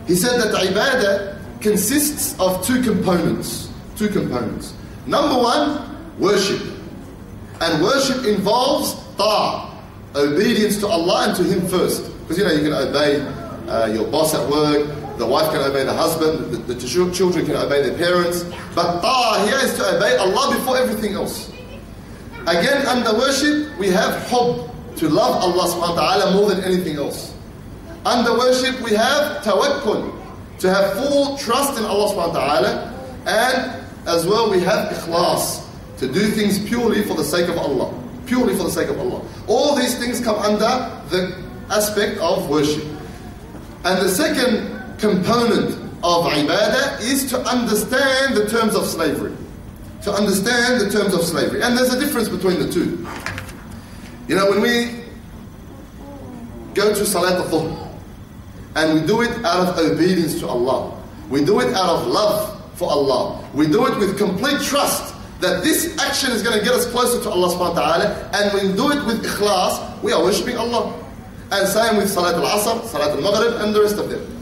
[0.07, 3.69] He said that ibadah consists of two components.
[3.97, 4.73] Two components.
[5.05, 6.61] Number one, worship.
[7.59, 9.75] And worship involves ta,
[10.15, 12.11] obedience to Allah and to Him first.
[12.21, 13.19] Because you know, you can obey
[13.67, 17.55] uh, your boss at work, the wife can obey the husband, the, the children can
[17.55, 18.43] obey their parents.
[18.73, 21.51] But ta here is to obey Allah before everything else.
[22.47, 26.97] Again, under worship, we have hub, to love Allah subhanahu wa ta'ala more than anything
[26.97, 27.33] else.
[28.05, 30.13] Under worship, we have tawakkul,
[30.59, 32.71] to have full trust in Allah subhanahu wa ta'ala.
[33.25, 35.65] And as well, we have ikhlas,
[35.97, 37.91] to do things purely for the sake of Allah.
[38.27, 39.21] Purely for the sake of Allah.
[39.47, 42.83] All these things come under the aspect of worship.
[43.85, 45.71] And the second component
[46.03, 49.35] of ibadah is to understand the terms of slavery.
[50.03, 51.61] To understand the terms of slavery.
[51.63, 53.05] And there's a difference between the two.
[54.27, 55.03] You know, when we
[56.73, 57.91] go to Salat al
[58.75, 62.61] and we do it out of obedience to Allah, we do it out of love
[62.75, 66.73] for Allah, we do it with complete trust that this action is going to get
[66.73, 70.21] us closer to Allah subhanahu wa ta'ala, and we do it with ikhlas, we are
[70.21, 70.93] worshipping Allah.
[71.51, 74.34] And same with Salat al-Asr, Salat al-Maghrib, and the rest of them.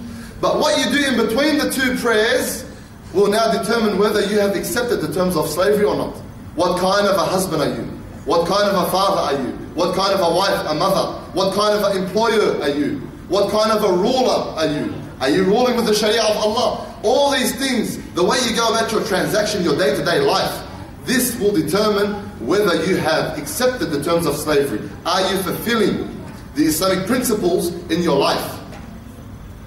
[0.43, 2.65] But what you do in between the two prayers
[3.13, 6.17] will now determine whether you have accepted the terms of slavery or not.
[6.55, 7.83] What kind of a husband are you?
[8.25, 9.53] What kind of a father are you?
[9.73, 11.17] What kind of a wife, a mother?
[11.31, 12.99] What kind of an employer are you?
[13.29, 14.93] What kind of a ruler are you?
[15.21, 16.93] Are you ruling with the Sharia of Allah?
[17.03, 20.61] All these things, the way you go about your transaction, your day to day life,
[21.05, 24.89] this will determine whether you have accepted the terms of slavery.
[25.05, 26.21] Are you fulfilling
[26.55, 28.59] the Islamic principles in your life?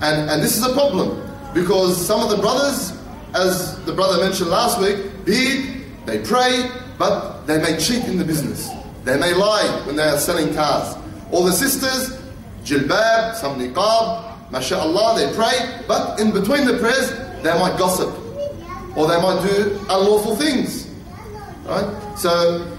[0.00, 1.22] And, and this is a problem
[1.54, 2.92] because some of the brothers,
[3.34, 8.24] as the brother mentioned last week, be they pray, but they may cheat in the
[8.24, 8.70] business.
[9.04, 10.96] They may lie when they are selling cars.
[11.30, 12.20] Or the sisters,
[12.64, 17.10] jilbab, some niqab, mashallah, they pray, but in between the prayers,
[17.42, 18.14] they might gossip.
[18.96, 20.88] Or they might do unlawful things.
[21.64, 22.18] Right?
[22.18, 22.72] So,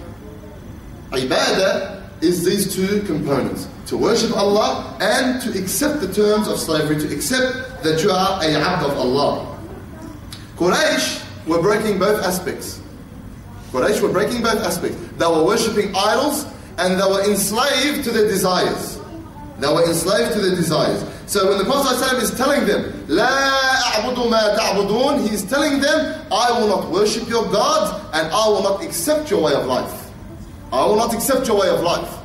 [1.12, 6.97] ibadah is these two components To worship Allah and to accept the terms of slavery,
[6.97, 9.59] to accept that you are a abd of Allah.
[10.57, 12.81] Quraysh were breaking both aspects.
[13.71, 14.97] Quraysh were breaking both aspects.
[15.19, 16.47] They were worshipping idols
[16.79, 18.99] and they were enslaved to their desires.
[19.59, 21.05] They were enslaved to their desires.
[21.27, 25.81] So when the Prophet ﷺ is telling them, لا أعبد ما تعبدون, he is telling
[25.81, 29.67] them, I will not worship your gods and I will not accept your way of
[29.67, 30.11] life.
[30.73, 32.19] I will not accept your way of life.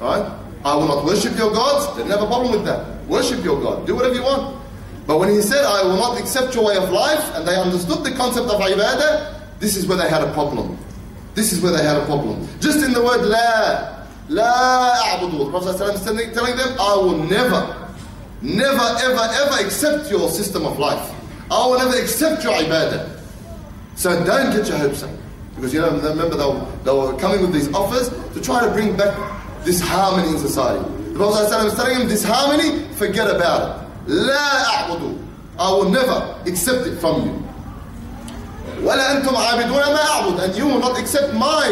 [0.00, 0.38] Right?
[0.67, 1.95] I will not worship your gods.
[1.95, 3.07] Didn't have a problem with that.
[3.07, 3.87] Worship your God.
[3.87, 4.61] Do whatever you want.
[5.07, 8.03] But when he said, I will not accept your way of life, and they understood
[8.03, 10.77] the concept of ibadah, this is where they had a problem.
[11.35, 12.45] This is where they had a problem.
[12.59, 15.45] Just in the word la, la a'budu.
[15.45, 17.87] The Prophet is telling them, I will never,
[18.41, 21.13] never, ever, ever accept your system of life.
[21.49, 23.17] I will never accept your ibadah.
[23.95, 25.11] So don't get your hopes up.
[25.55, 28.71] Because you know, remember they were, they were coming with these offers to try to
[28.73, 29.15] bring back
[29.66, 30.84] this harmony in society.
[31.12, 33.82] The Prophet ﷺ is telling them, this harmony, forget about it.
[34.08, 35.18] لا أعبد
[35.58, 37.42] I will never accept it from you
[38.82, 41.68] ولا أنتم عابدون ما أعبد and you will not accept my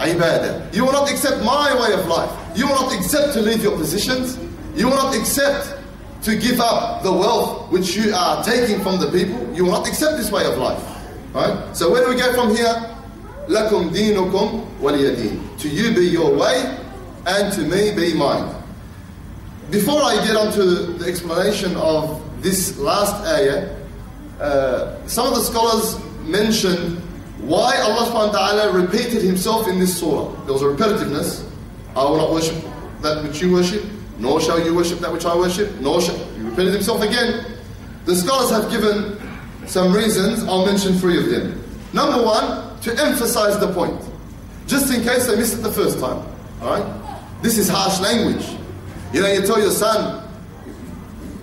[0.00, 3.62] ibadah you will not accept my way of life you will not accept to leave
[3.62, 4.38] your positions
[4.74, 5.76] you will not accept
[6.22, 9.86] to give up the wealth which you are taking from the people you will not
[9.86, 10.82] accept this way of life
[11.32, 12.74] right so where do we go from here
[13.48, 16.76] لكم دينكم ولي دين to you be your way
[17.25, 18.63] and to me be mine
[19.71, 23.75] before I get onto the explanation of this last ayah,
[24.39, 26.99] uh, some of the scholars mentioned
[27.39, 30.31] why Allah subhanahu wa ta'ala repeated himself in this surah.
[30.45, 31.49] There was a repetitiveness.
[31.95, 32.55] I will not worship
[33.01, 33.83] that which you worship,
[34.19, 37.45] nor shall you worship that which I worship, nor shall he repeated himself again.
[38.05, 39.17] The scholars have given
[39.65, 41.61] some reasons, I'll mention three of them.
[41.93, 43.99] Number one, to emphasize the point.
[44.67, 46.23] Just in case they missed it the first time.
[46.61, 47.04] Alright?
[47.45, 48.43] This is harsh language.
[49.13, 50.27] You know, you tell your son,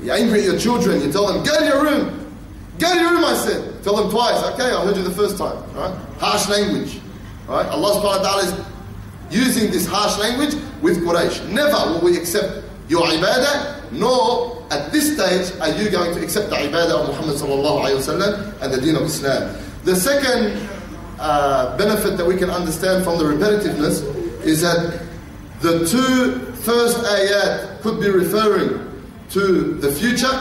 [0.03, 2.35] you're angry at your children, you tell them, go to your room.
[2.81, 3.85] Go to your room, I said.
[3.85, 4.43] Tell them twice.
[4.55, 5.63] Okay, I heard you the first time.
[5.75, 5.95] Right?
[6.19, 6.99] Harsh language.
[7.47, 7.67] Right?
[7.67, 8.67] Allah subhanahu wa ta'ala is
[9.31, 11.49] using this harsh language with Quraysh.
[11.51, 16.51] Never will we accept your ibadah, nor at this stage are you going to accept
[16.51, 19.55] the ibadah of Muhammad sallallahu alayhi wasallam and the deen of Islam.
[19.85, 20.69] The second
[21.21, 24.03] uh, benefit that we can understand from the repetitiveness
[24.43, 25.12] is that
[25.63, 28.83] the two first ayat could be referring
[29.31, 30.35] to the future,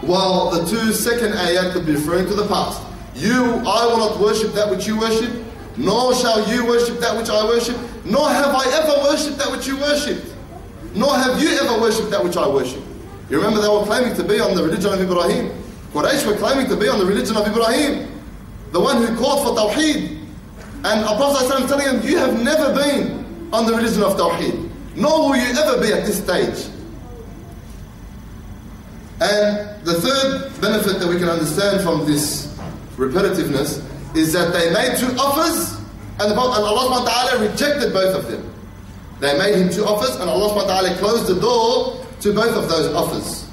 [0.00, 2.80] while the two second ayat could be referring to the past.
[3.16, 5.44] You, I will not worship that which you worship,
[5.76, 9.66] nor shall you worship that which I worship, nor have I ever worshipped that which
[9.66, 10.32] you worshipped,
[10.94, 12.82] nor have you ever worshipped that which I worship.
[13.28, 15.50] You remember they were claiming to be on the religion of Ibrahim.
[15.92, 18.08] Quraysh were claiming to be on the religion of Ibrahim,
[18.70, 20.20] the one who called for Tawheed.
[20.84, 23.21] And Prophet telling them, you have never been
[23.53, 26.71] on the religion of Tawheed, nor will you ever be at this stage.
[29.19, 32.53] And the third benefit that we can understand from this
[32.97, 33.83] repetitiveness
[34.15, 35.75] is that they made two offers
[36.19, 38.53] and, the, and Allah subhanahu wa ta'ala rejected both of them.
[39.19, 42.55] They made him two offers and Allah subhanahu wa ta'ala closed the door to both
[42.55, 43.47] of those offers.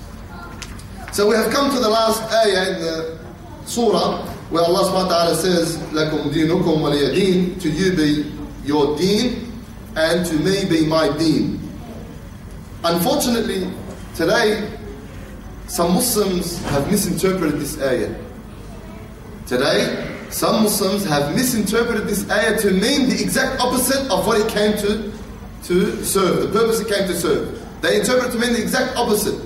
[1.13, 3.19] So we have come to the last ayah in the
[3.65, 8.33] surah where Allah subhanahu wa ta'ala says, لَكُمْ دِينُكُمْ وَلِيَ دِينٌ To you be
[8.65, 9.48] your deen
[10.00, 11.60] and to me be my deen.
[12.84, 13.70] Unfortunately,
[14.16, 14.80] today
[15.68, 18.16] some Muslims have misinterpreted this ayah.
[19.46, 24.48] Today, some Muslims have misinterpreted this ayah to mean the exact opposite of what it
[24.48, 25.12] came to,
[25.66, 27.60] to serve, the purpose it came to serve.
[27.82, 29.40] They interpret to mean the exact opposite.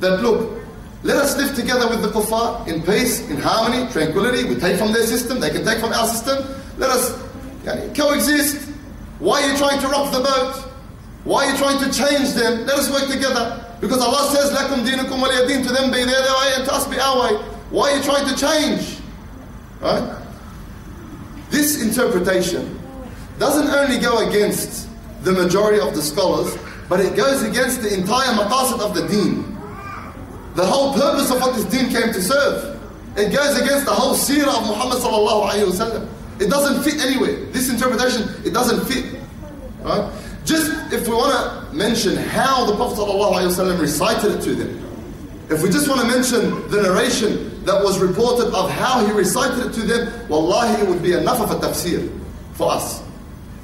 [0.00, 0.60] That look,
[1.02, 4.44] let us live together with the kuffar in peace, in harmony, tranquility.
[4.44, 6.44] We take from their system, they can take from our system.
[6.76, 7.16] Let us
[7.96, 8.68] coexist.
[9.18, 10.64] Why are you trying to rock the boat?
[11.24, 12.66] Why are you trying to change them?
[12.66, 13.64] Let us work together.
[13.80, 16.98] Because Allah says, Lakum dinukum waliyadin, to them be their, way and to us be
[16.98, 17.36] our way.
[17.70, 18.98] Why are you trying to change?
[19.80, 20.16] Right?
[21.50, 22.78] This interpretation
[23.38, 24.88] doesn't only go against
[25.22, 26.56] the majority of the scholars,
[26.88, 29.56] but it goes against the entire maqasid of the deen.
[30.54, 32.80] The whole purpose of what this deen came to serve.
[33.16, 36.08] It goes against the whole seerah of Muhammad sallallahu alayhi wasallam.
[36.40, 37.36] It doesn't fit anywhere.
[37.46, 39.20] This interpretation, it doesn't fit.
[39.82, 40.12] Right?
[40.44, 41.32] Just if we want
[41.68, 44.84] to mention how the Prophet ﷺ recited it to them,
[45.50, 49.66] if we just want to mention the narration that was reported of how he recited
[49.66, 52.10] it to them, wallahi, it would be enough of a tafsir
[52.52, 53.02] for us.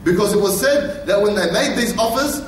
[0.03, 2.41] Because it was said that when they made these offers,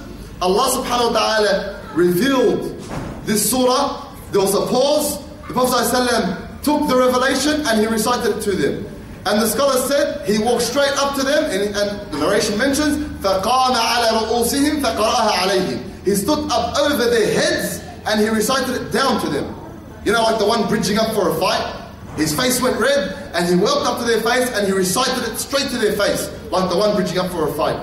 [0.43, 2.79] Allah subhanahu wa ta'ala revealed
[3.25, 5.19] this surah, there was a pause,
[5.49, 8.86] the Prophet ﷺ took the revelation and he recited it to them.
[9.26, 12.98] And the scholar said he walked straight up to them, and, and the narration mentions,
[13.22, 18.92] فَقَامَ عَلَى رُؤُوسِهِمْ فَقَرَأَهَا عَلَيْهِمْ He stood up over their heads and he recited it
[18.92, 19.56] down to them.
[20.04, 21.78] You know, like the one bridging up for a fight.
[22.18, 25.38] His face went red, and he walked up to their face and he recited it
[25.38, 27.78] straight to their face, like the one bridging up for a fight.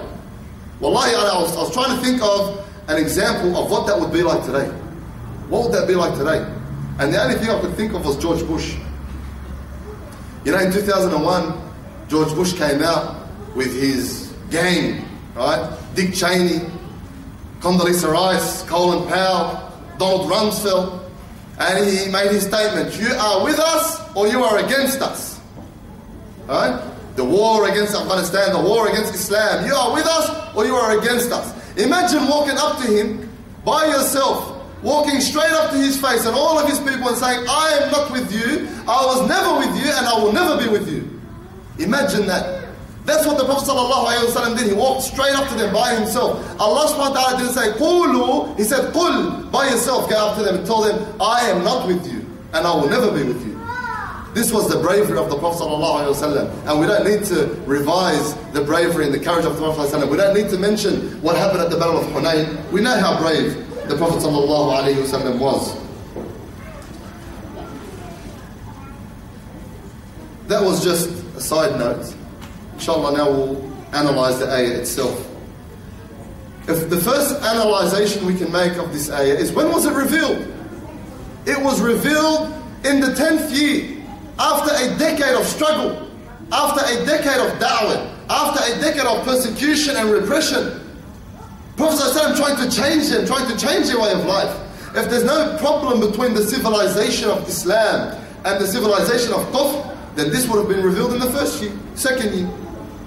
[0.80, 4.12] Wallahi, I was, I was trying to think of an example of what that would
[4.12, 4.66] be like today.
[5.48, 6.44] What would that be like today?
[6.98, 8.76] And the only thing I could think of was George Bush.
[10.45, 15.77] You know, in 2001, George Bush came out with his gang, right?
[15.95, 16.69] Dick Cheney,
[17.59, 21.09] Condoleezza Rice, Colin Powell, Donald Rumsfeld,
[21.59, 25.39] and he made his statement, you are with us or you are against us.
[26.45, 26.91] Right?
[27.15, 29.65] The war against Afghanistan, the war against Islam.
[29.65, 31.53] You are with us or you are against us.
[31.77, 33.29] Imagine walking up to him
[33.63, 34.52] by yourself,
[34.82, 37.90] walking straight up to his face and all of his people and saying, I am
[37.90, 41.09] not with you, I was never with you, and I will never be with you.
[41.78, 42.66] Imagine that.
[43.04, 44.66] That's what the Prophet ﷺ did.
[44.66, 46.44] He walked straight up to them by himself.
[46.61, 48.56] Allah subhanahu wa ta'ala didn't say, Qulu.
[48.59, 49.50] He said, Qul.
[49.50, 52.18] By yourself, go up to them and tell them, I am not with you
[52.52, 53.59] and I will never be with you.
[54.34, 56.66] This was the bravery of the Prophet ﷺ.
[56.66, 60.11] And we don't need to revise the bravery and the courage of the Prophet ﷺ.
[60.11, 62.70] We don't need to mention what happened at the Battle of Hunayn.
[62.70, 63.56] We know how brave
[63.88, 65.75] the Prophet ﷺ was.
[70.47, 72.13] That was just a side note.
[72.73, 75.29] Inshallah, now we'll analyze the ayah itself.
[76.67, 80.47] If the first analyzation we can make of this ayah is when was it revealed?
[81.45, 82.53] It was revealed
[82.86, 84.01] in the 10th year,
[84.39, 86.09] after a decade of struggle,
[86.51, 90.82] after a decade of da'wah, after a decade of persecution and repression.
[91.78, 94.51] Prophet trying to change them, trying to change their way of life.
[94.95, 100.30] If there's no problem between the civilization of Islam and the civilization of Kufr, then
[100.30, 102.47] this would have been revealed in the first year, second year.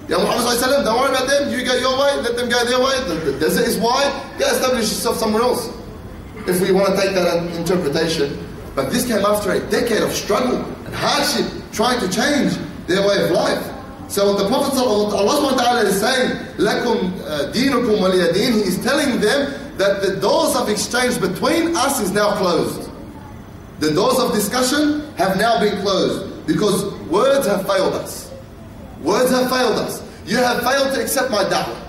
[0.09, 2.97] Ya Muhammad don't worry about them, you go your way, let them go their way.
[3.07, 5.69] The, the desert is wide, go establish yourself somewhere else.
[6.47, 8.37] If we want to take that interpretation.
[8.75, 12.55] But this came after a decade of struggle and hardship, trying to change
[12.87, 13.76] their way of life.
[14.07, 18.53] So the Prophet Allah is saying, uh, dinukum waliyadin.
[18.53, 22.89] He is telling them that the doors of exchange between us is now closed.
[23.79, 28.31] The doors of discussion have now been closed because words have failed us.
[29.01, 30.01] Words have failed us.
[30.25, 31.83] You have failed to accept my da'wah.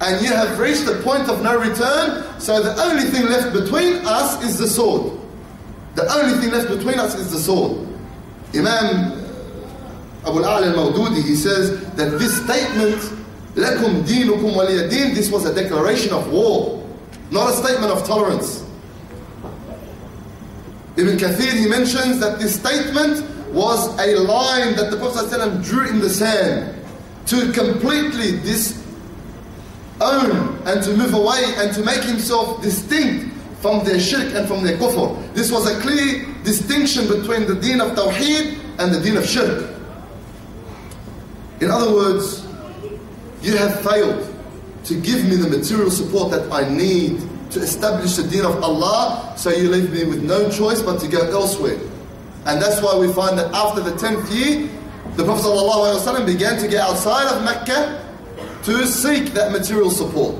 [0.00, 3.96] And you have reached the point of no return, so the only thing left between
[4.06, 5.18] us is the sword.
[5.96, 7.86] The only thing left between us is the sword.
[8.54, 9.17] Imam
[10.24, 12.96] Abul A'la al-Mawdudi, he says that this statement,
[13.54, 16.86] لَكُمْ دِينُكُمْ وَلِيَدِينَ This was a declaration of war,
[17.30, 18.64] not a statement of tolerance.
[20.96, 25.88] Ibn Kathir, he mentions that this statement was a line that the Prophet ﷺ drew
[25.88, 26.74] in the sand
[27.26, 28.82] to completely disown
[30.66, 34.76] and to move away and to make himself distinct from their shirk and from their
[34.76, 35.34] kufr.
[35.34, 39.67] This was a clear distinction between the deen of tawheed and the deen of shirk.
[41.60, 42.46] In other words,
[43.42, 44.34] you have failed
[44.84, 49.34] to give me the material support that I need to establish the deen of Allah,
[49.36, 51.78] so you leave me with no choice but to go elsewhere.
[52.46, 54.68] And that's why we find that after the 10th year,
[55.16, 58.04] the Prophet ﷺ began to get outside of Mecca
[58.62, 60.36] to seek that material support.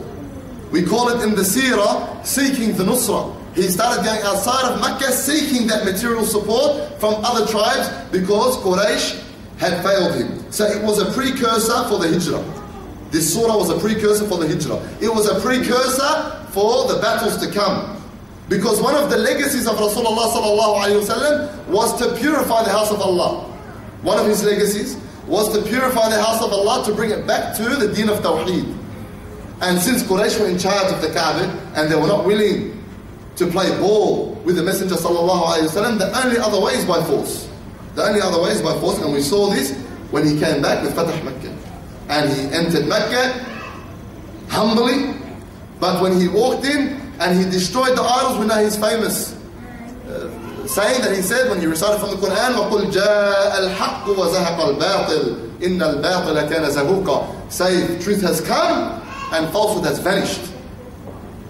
[0.71, 3.35] We call it in the seerah, seeking the nusrah.
[3.55, 9.25] He started going outside of Mecca seeking that material support from other tribes because Quraysh
[9.59, 10.51] had failed him.
[10.53, 12.45] So it was a precursor for the hijrah.
[13.11, 14.81] This surah was a precursor for the hijrah.
[15.01, 17.97] It was a precursor for the battles to come.
[18.49, 23.45] Because one of the legacies of Rasulullah sallallahu was to purify the house of Allah.
[24.03, 24.97] One of his legacies
[25.27, 28.21] was to purify the house of Allah to bring it back to the deen of
[28.21, 28.77] Tawheed.
[29.61, 31.45] And since Quraysh were in charge of the Kaaba
[31.75, 32.83] and they were not willing
[33.37, 37.48] to play ball with the Messenger sallallahu the only other way is by force.
[37.98, 39.76] The only other way is by force, and we saw this
[40.12, 41.56] when he came back with Fatah Mecca.
[42.10, 43.46] And he entered Mecca
[44.50, 45.16] humbly,
[45.80, 48.38] but when he walked in, and he destroyed the idols.
[48.40, 49.34] We know he's famous
[50.08, 54.78] uh, saying that he said when he recited from the Quran, وَقُلْ جَاءَ الْحَقُّ وَزَهَقَ
[54.78, 59.02] الْبَاطِلِ إِنَّ الْبَاطِلَ كَانَ زَهُوقًا Say, truth has come
[59.32, 60.52] and falsehood has vanished.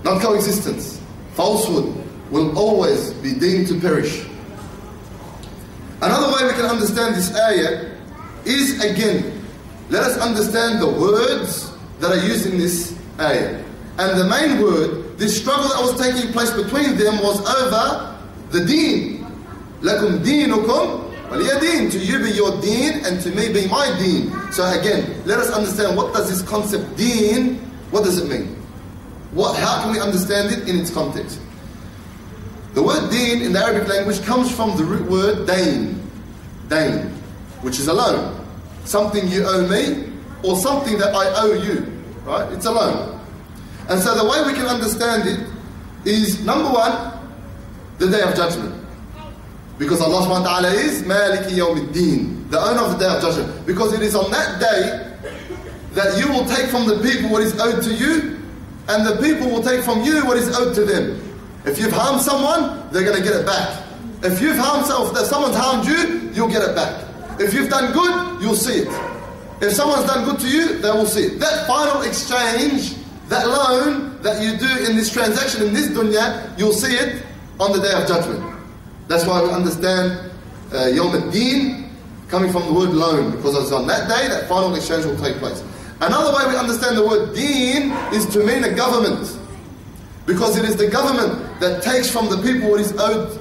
[0.04, 1.00] Not coexistence.
[1.34, 1.96] Falsehood
[2.30, 4.26] will always be deemed to perish.
[6.02, 7.92] Another way we can understand this ayah
[8.46, 9.44] is again,
[9.90, 13.64] let us understand the words that are used in this ayah.
[13.98, 18.18] And the main word the struggle that was taking place between them was over
[18.50, 19.26] the deen.
[19.82, 24.32] لَكُمْ دِينُكُمْ وَلِيَ To you be your deen and to me be my deen.
[24.52, 27.56] So again, let us understand what does this concept deen,
[27.92, 28.56] what does it mean?
[29.32, 31.40] What, how can we understand it in its context?
[32.79, 36.01] The word deen in the Arabic language comes from the root word dain.
[36.69, 37.09] dain,
[37.61, 38.39] which is a loan.
[38.85, 40.13] Something you owe me
[40.45, 41.91] or something that I owe you.
[42.25, 42.53] Right?
[42.53, 43.19] It's a loan.
[43.89, 45.45] And so the way we can understand it
[46.09, 47.19] is number one,
[47.99, 48.73] the day of judgment.
[49.77, 53.67] Because Allah subhanahu wa ta'ala is Maliki Yawmiddin, the owner of the day of judgment.
[53.67, 55.19] Because it is on that day
[55.95, 58.39] that you will take from the people what is owed to you,
[58.87, 61.28] and the people will take from you what is owed to them.
[61.69, 63.85] If you've harmed someone, they're going to get it back.
[64.23, 67.05] If you've harmed someone, if someone's harmed you, you'll get it back.
[67.39, 68.89] If you've done good, you'll see it.
[69.61, 71.41] If someone's done good to you, they will see it.
[71.41, 72.95] That final exchange,
[73.29, 77.23] that loan that you do in this transaction in this dunya, you'll see it
[77.61, 78.43] on the day of judgment.
[79.07, 80.33] That's why we understand
[80.73, 81.91] uh, Yom Ad-Din
[82.29, 85.37] coming from the word loan, because it's on that day that final exchange will take
[85.37, 85.63] place.
[86.01, 89.38] Another way we understand the word deen is to mean a government.
[90.29, 93.41] Because it is the government that takes from the people what is owed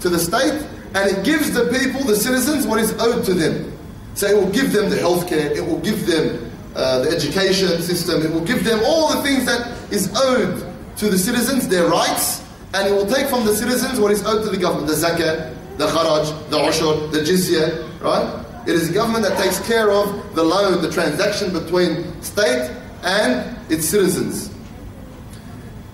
[0.00, 0.64] to the state
[0.94, 3.76] and it gives the people, the citizens, what is owed to them.
[4.14, 8.22] So it will give them the healthcare, it will give them uh, the education system,
[8.24, 10.64] it will give them all the things that is owed
[10.98, 14.44] to the citizens, their rights, and it will take from the citizens what is owed
[14.44, 18.44] to the government, the zakat, the kharaj, the ushur, the jizya, right?
[18.68, 22.70] It is the government that takes care of the loan, the transaction between state
[23.02, 24.50] and its citizens.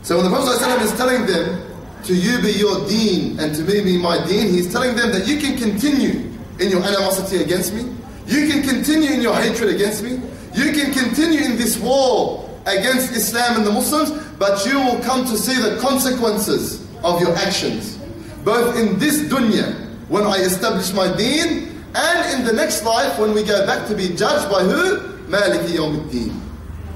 [0.05, 1.65] So when the Prophet ﷺ is telling them,
[2.05, 5.27] to you be your deen and to me be my deen, he's telling them that
[5.27, 6.31] you can continue
[6.61, 7.91] in your animosity against me,
[8.27, 10.21] you can continue in your hatred against me,
[10.53, 15.25] you can continue in this war against Islam and the Muslims, but you will come
[15.25, 17.97] to see the consequences of your actions.
[18.45, 19.73] Both in this dunya,
[20.11, 23.95] when I establish my deen, and in the next life, when we go back to
[23.95, 24.99] be judged by who?
[25.33, 26.39] Maliki Yawmiddin.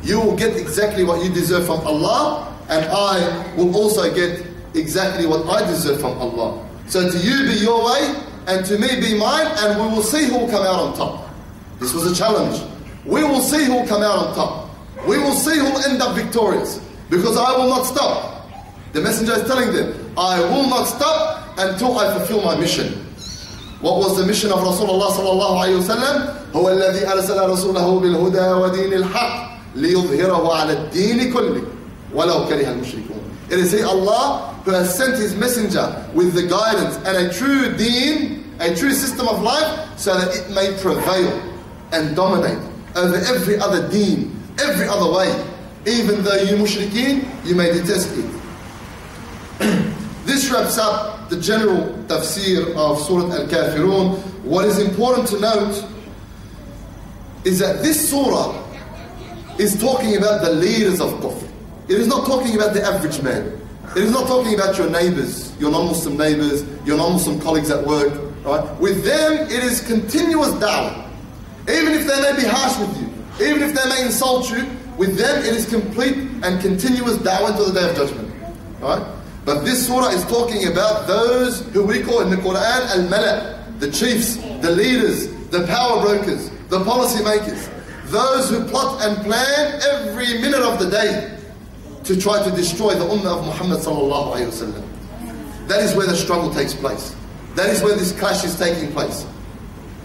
[0.03, 5.26] You will get exactly what you deserve from Allah, and I will also get exactly
[5.26, 6.68] what I deserve from Allah.
[6.88, 8.16] So to you be your way,
[8.48, 11.30] and to me be mine, and we will see who will come out on top.
[11.80, 12.62] This was a challenge.
[13.06, 14.70] We will see who will come out on top.
[15.08, 16.80] We will see who will end up victorious.
[17.10, 18.48] Because I will not stop.
[18.94, 22.94] The messenger is telling them, I will not stop until I fulfill my mission.
[23.82, 26.40] What was the mission of Rasulullah sallallahu alayhi wa sallam?
[26.56, 31.64] هو الذي أرسل رسوله بالهدى ودين الحق ليظهره على الدين كله
[32.14, 33.24] ولو كره المشركون.
[33.50, 37.76] It is He Allah who has sent His messenger with the guidance and a true
[37.76, 41.54] deen, a true system of life, so that it may prevail
[41.92, 42.60] and dominate
[42.96, 45.30] over every other deen, every other way.
[45.86, 48.26] Even though you mushrikeen, you may detest it.
[50.26, 54.18] this wraps up the general tafsir of Surah Al-Kafirun.
[54.44, 55.86] What is important to note
[57.44, 58.60] is that this surah
[59.58, 61.47] is talking about the leaders of kufr.
[61.89, 63.59] It is not talking about the average man.
[63.97, 68.13] It is not talking about your neighbors, your non-Muslim neighbors, your non-Muslim colleagues at work.
[68.45, 68.79] Right?
[68.79, 71.09] With them, it is continuous da'wah.
[71.63, 74.67] Even if they may be harsh with you, even if they may insult you,
[74.99, 78.35] with them it is complete and continuous da'wah until the day of judgment.
[78.81, 79.15] Right?
[79.47, 83.91] But this surah is talking about those who we call in the Quran al-mala, the
[83.91, 87.71] chiefs, the leaders, the power brokers, the policy makers,
[88.11, 91.38] those who plot and plan every minute of the day
[92.08, 94.84] to try to destroy the ummah of Muhammad sallallahu alayhi wasallam.
[95.68, 97.16] That is where the struggle takes place.
[97.56, 99.26] That is where this clash is taking place.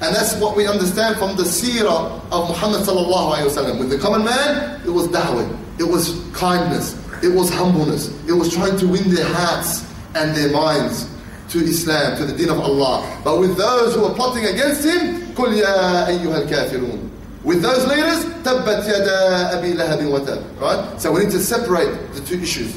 [0.01, 3.81] And that's what we understand from the seerah of Muhammad sallallahu alayhi wasallam.
[3.81, 8.53] With the common man, it was da'wah, it was kindness, it was humbleness, it was
[8.55, 11.09] trying to win their hearts and their minds
[11.49, 13.03] to Islam, to the deen of Allah.
[13.25, 17.09] But with those who are plotting against him, قُلْ يَا أَيُّهَا الْكَافِرُونَ
[17.45, 21.01] with those leaders, تَبَّتْ يَدَا أَبِي لَهَبٍ وَتَبٍ Right?
[21.01, 22.77] So we need to separate the two issues.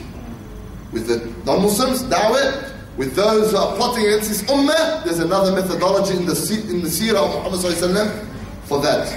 [0.92, 6.16] With the non-Muslims, da'wah, with those who are plotting against this ummah, there's another methodology
[6.16, 8.28] in the, in the seerah of Muhammad sallallahu
[8.66, 9.08] for that.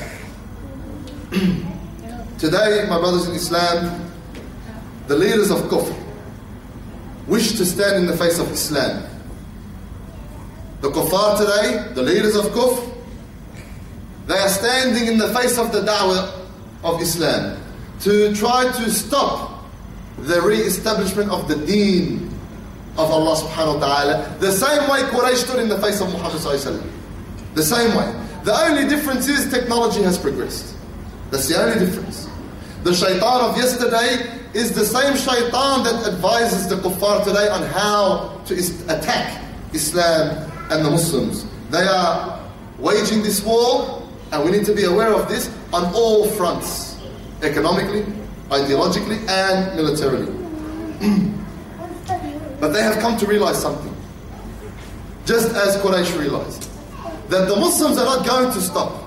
[2.38, 4.10] Today, my brothers in Islam,
[5.06, 5.94] the leaders of kufr
[7.26, 9.02] wish to stand in the face of Islam.
[10.80, 12.90] The kuffar today, the leaders of kufr,
[14.29, 16.31] they are standing in the face of the da'wah
[16.83, 17.59] of Islam
[18.01, 19.65] to try to stop
[20.19, 22.29] the re-establishment of the deen
[22.93, 24.37] of Allah subhanahu wa ta'ala.
[24.39, 26.85] The same way Quraysh stood in the face of Muhammad sallallahu
[27.55, 28.05] the same way.
[28.43, 30.75] The only difference is technology has progressed.
[31.31, 32.29] That's the only difference.
[32.83, 38.39] The shaitan of yesterday is the same shaitan that advises the kuffar today on how
[38.45, 38.53] to
[38.93, 39.41] attack
[39.73, 41.47] Islam and the Muslims.
[41.71, 42.39] They are
[42.77, 43.98] waging this war
[44.31, 46.99] and we need to be aware of this on all fronts
[47.41, 48.01] economically,
[48.49, 50.31] ideologically, and militarily.
[52.59, 53.95] but they have come to realize something.
[55.25, 56.69] Just as Quraysh realized.
[57.29, 59.03] that the Muslims are not going to stop.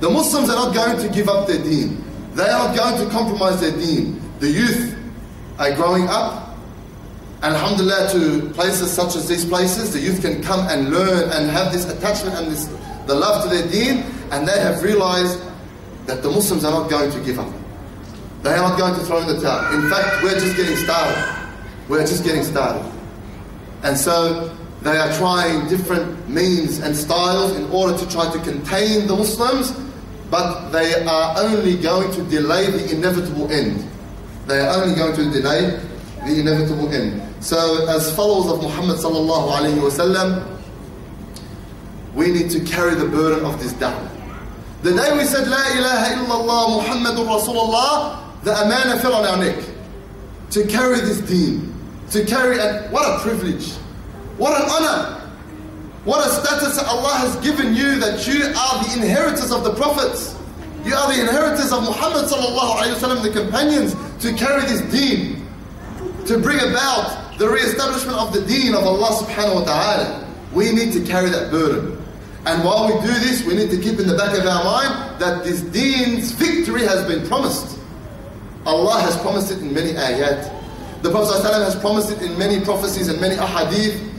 [0.00, 2.02] The Muslims are not going to give up their deen.
[2.34, 4.20] They are not going to compromise their deen.
[4.40, 4.98] The youth
[5.58, 6.56] are growing up.
[7.42, 11.50] And Alhamdulillah, to places such as these places, the youth can come and learn and
[11.50, 12.68] have this attachment and this
[13.06, 15.40] the love to their deen, and they have realized
[16.06, 17.52] that the Muslims are not going to give up.
[18.42, 19.74] They are not going to throw in the towel.
[19.74, 21.50] In fact, we're just getting started.
[21.88, 22.84] We're just getting started.
[23.82, 29.06] And so they are trying different means and styles in order to try to contain
[29.06, 29.72] the Muslims,
[30.30, 33.82] but they are only going to delay the inevitable end.
[34.46, 35.80] They are only going to delay
[36.26, 37.22] the inevitable end.
[37.42, 40.53] So, as followers of Muhammad sallallahu alaihi wasallam,
[42.14, 44.10] we need to carry the burden of this da'wah.
[44.82, 49.64] The day we said, La ilaha illallah Muhammadur Rasulullah, the amana fell on our neck.
[50.50, 51.74] To carry this deen.
[52.10, 53.72] To carry, and what a privilege.
[54.36, 55.20] What an honor.
[56.04, 59.72] What a status that Allah has given you that you are the inheritors of the
[59.74, 60.36] prophets.
[60.84, 65.46] You are the inheritors of Muhammad sallallahu alayhi wasallam, the companions, to carry this deen.
[66.26, 70.28] To bring about the re-establishment of the deen of Allah subhanahu wa ta'ala.
[70.52, 72.03] We need to carry that burden.
[72.46, 75.20] And while we do this, we need to keep in the back of our mind
[75.20, 77.78] that this deen's victory has been promised.
[78.66, 80.52] Allah has promised it in many ayat.
[81.02, 84.10] The Prophet ﷺ has promised it in many prophecies and many ahadith.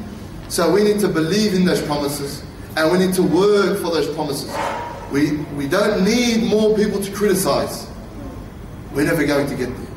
[0.49, 2.43] So we need to believe in those promises
[2.77, 4.51] and we need to work for those promises.
[5.11, 7.87] We, we don't need more people to criticize.
[8.93, 9.87] We're never going to get there.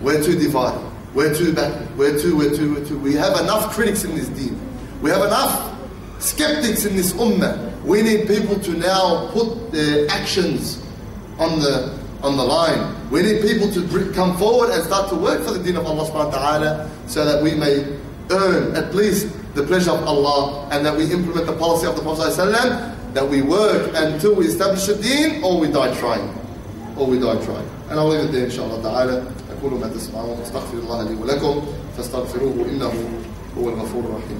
[0.00, 0.84] We're too divided.
[1.14, 1.96] We're too bad.
[1.96, 2.98] We're too, we're too, we're too.
[2.98, 4.60] We have enough critics in this deen.
[5.00, 5.76] We have enough
[6.20, 7.67] skeptics in this ummah.
[7.87, 10.81] We need people to now put their actions
[11.39, 12.95] on the on the line.
[13.11, 16.07] We need people to come forward and start to work for the deen of Allah
[16.07, 17.83] subhanahu wa ta'ala so that we may
[18.31, 22.01] earn at least the pleasure of Allah and that we implement the policy of the
[22.01, 26.31] Prophet ﷺ, that we work until we establish the deen or we die trying.
[26.97, 27.67] Or we die trying.
[27.89, 29.27] And I'll leave it there inshallah ta'ala.
[29.63, 31.61] أقول ما تسمعون استغفر الله لي ولكم
[31.97, 32.93] فاستغفروه إنه
[33.57, 34.39] هو الغفور الرحيم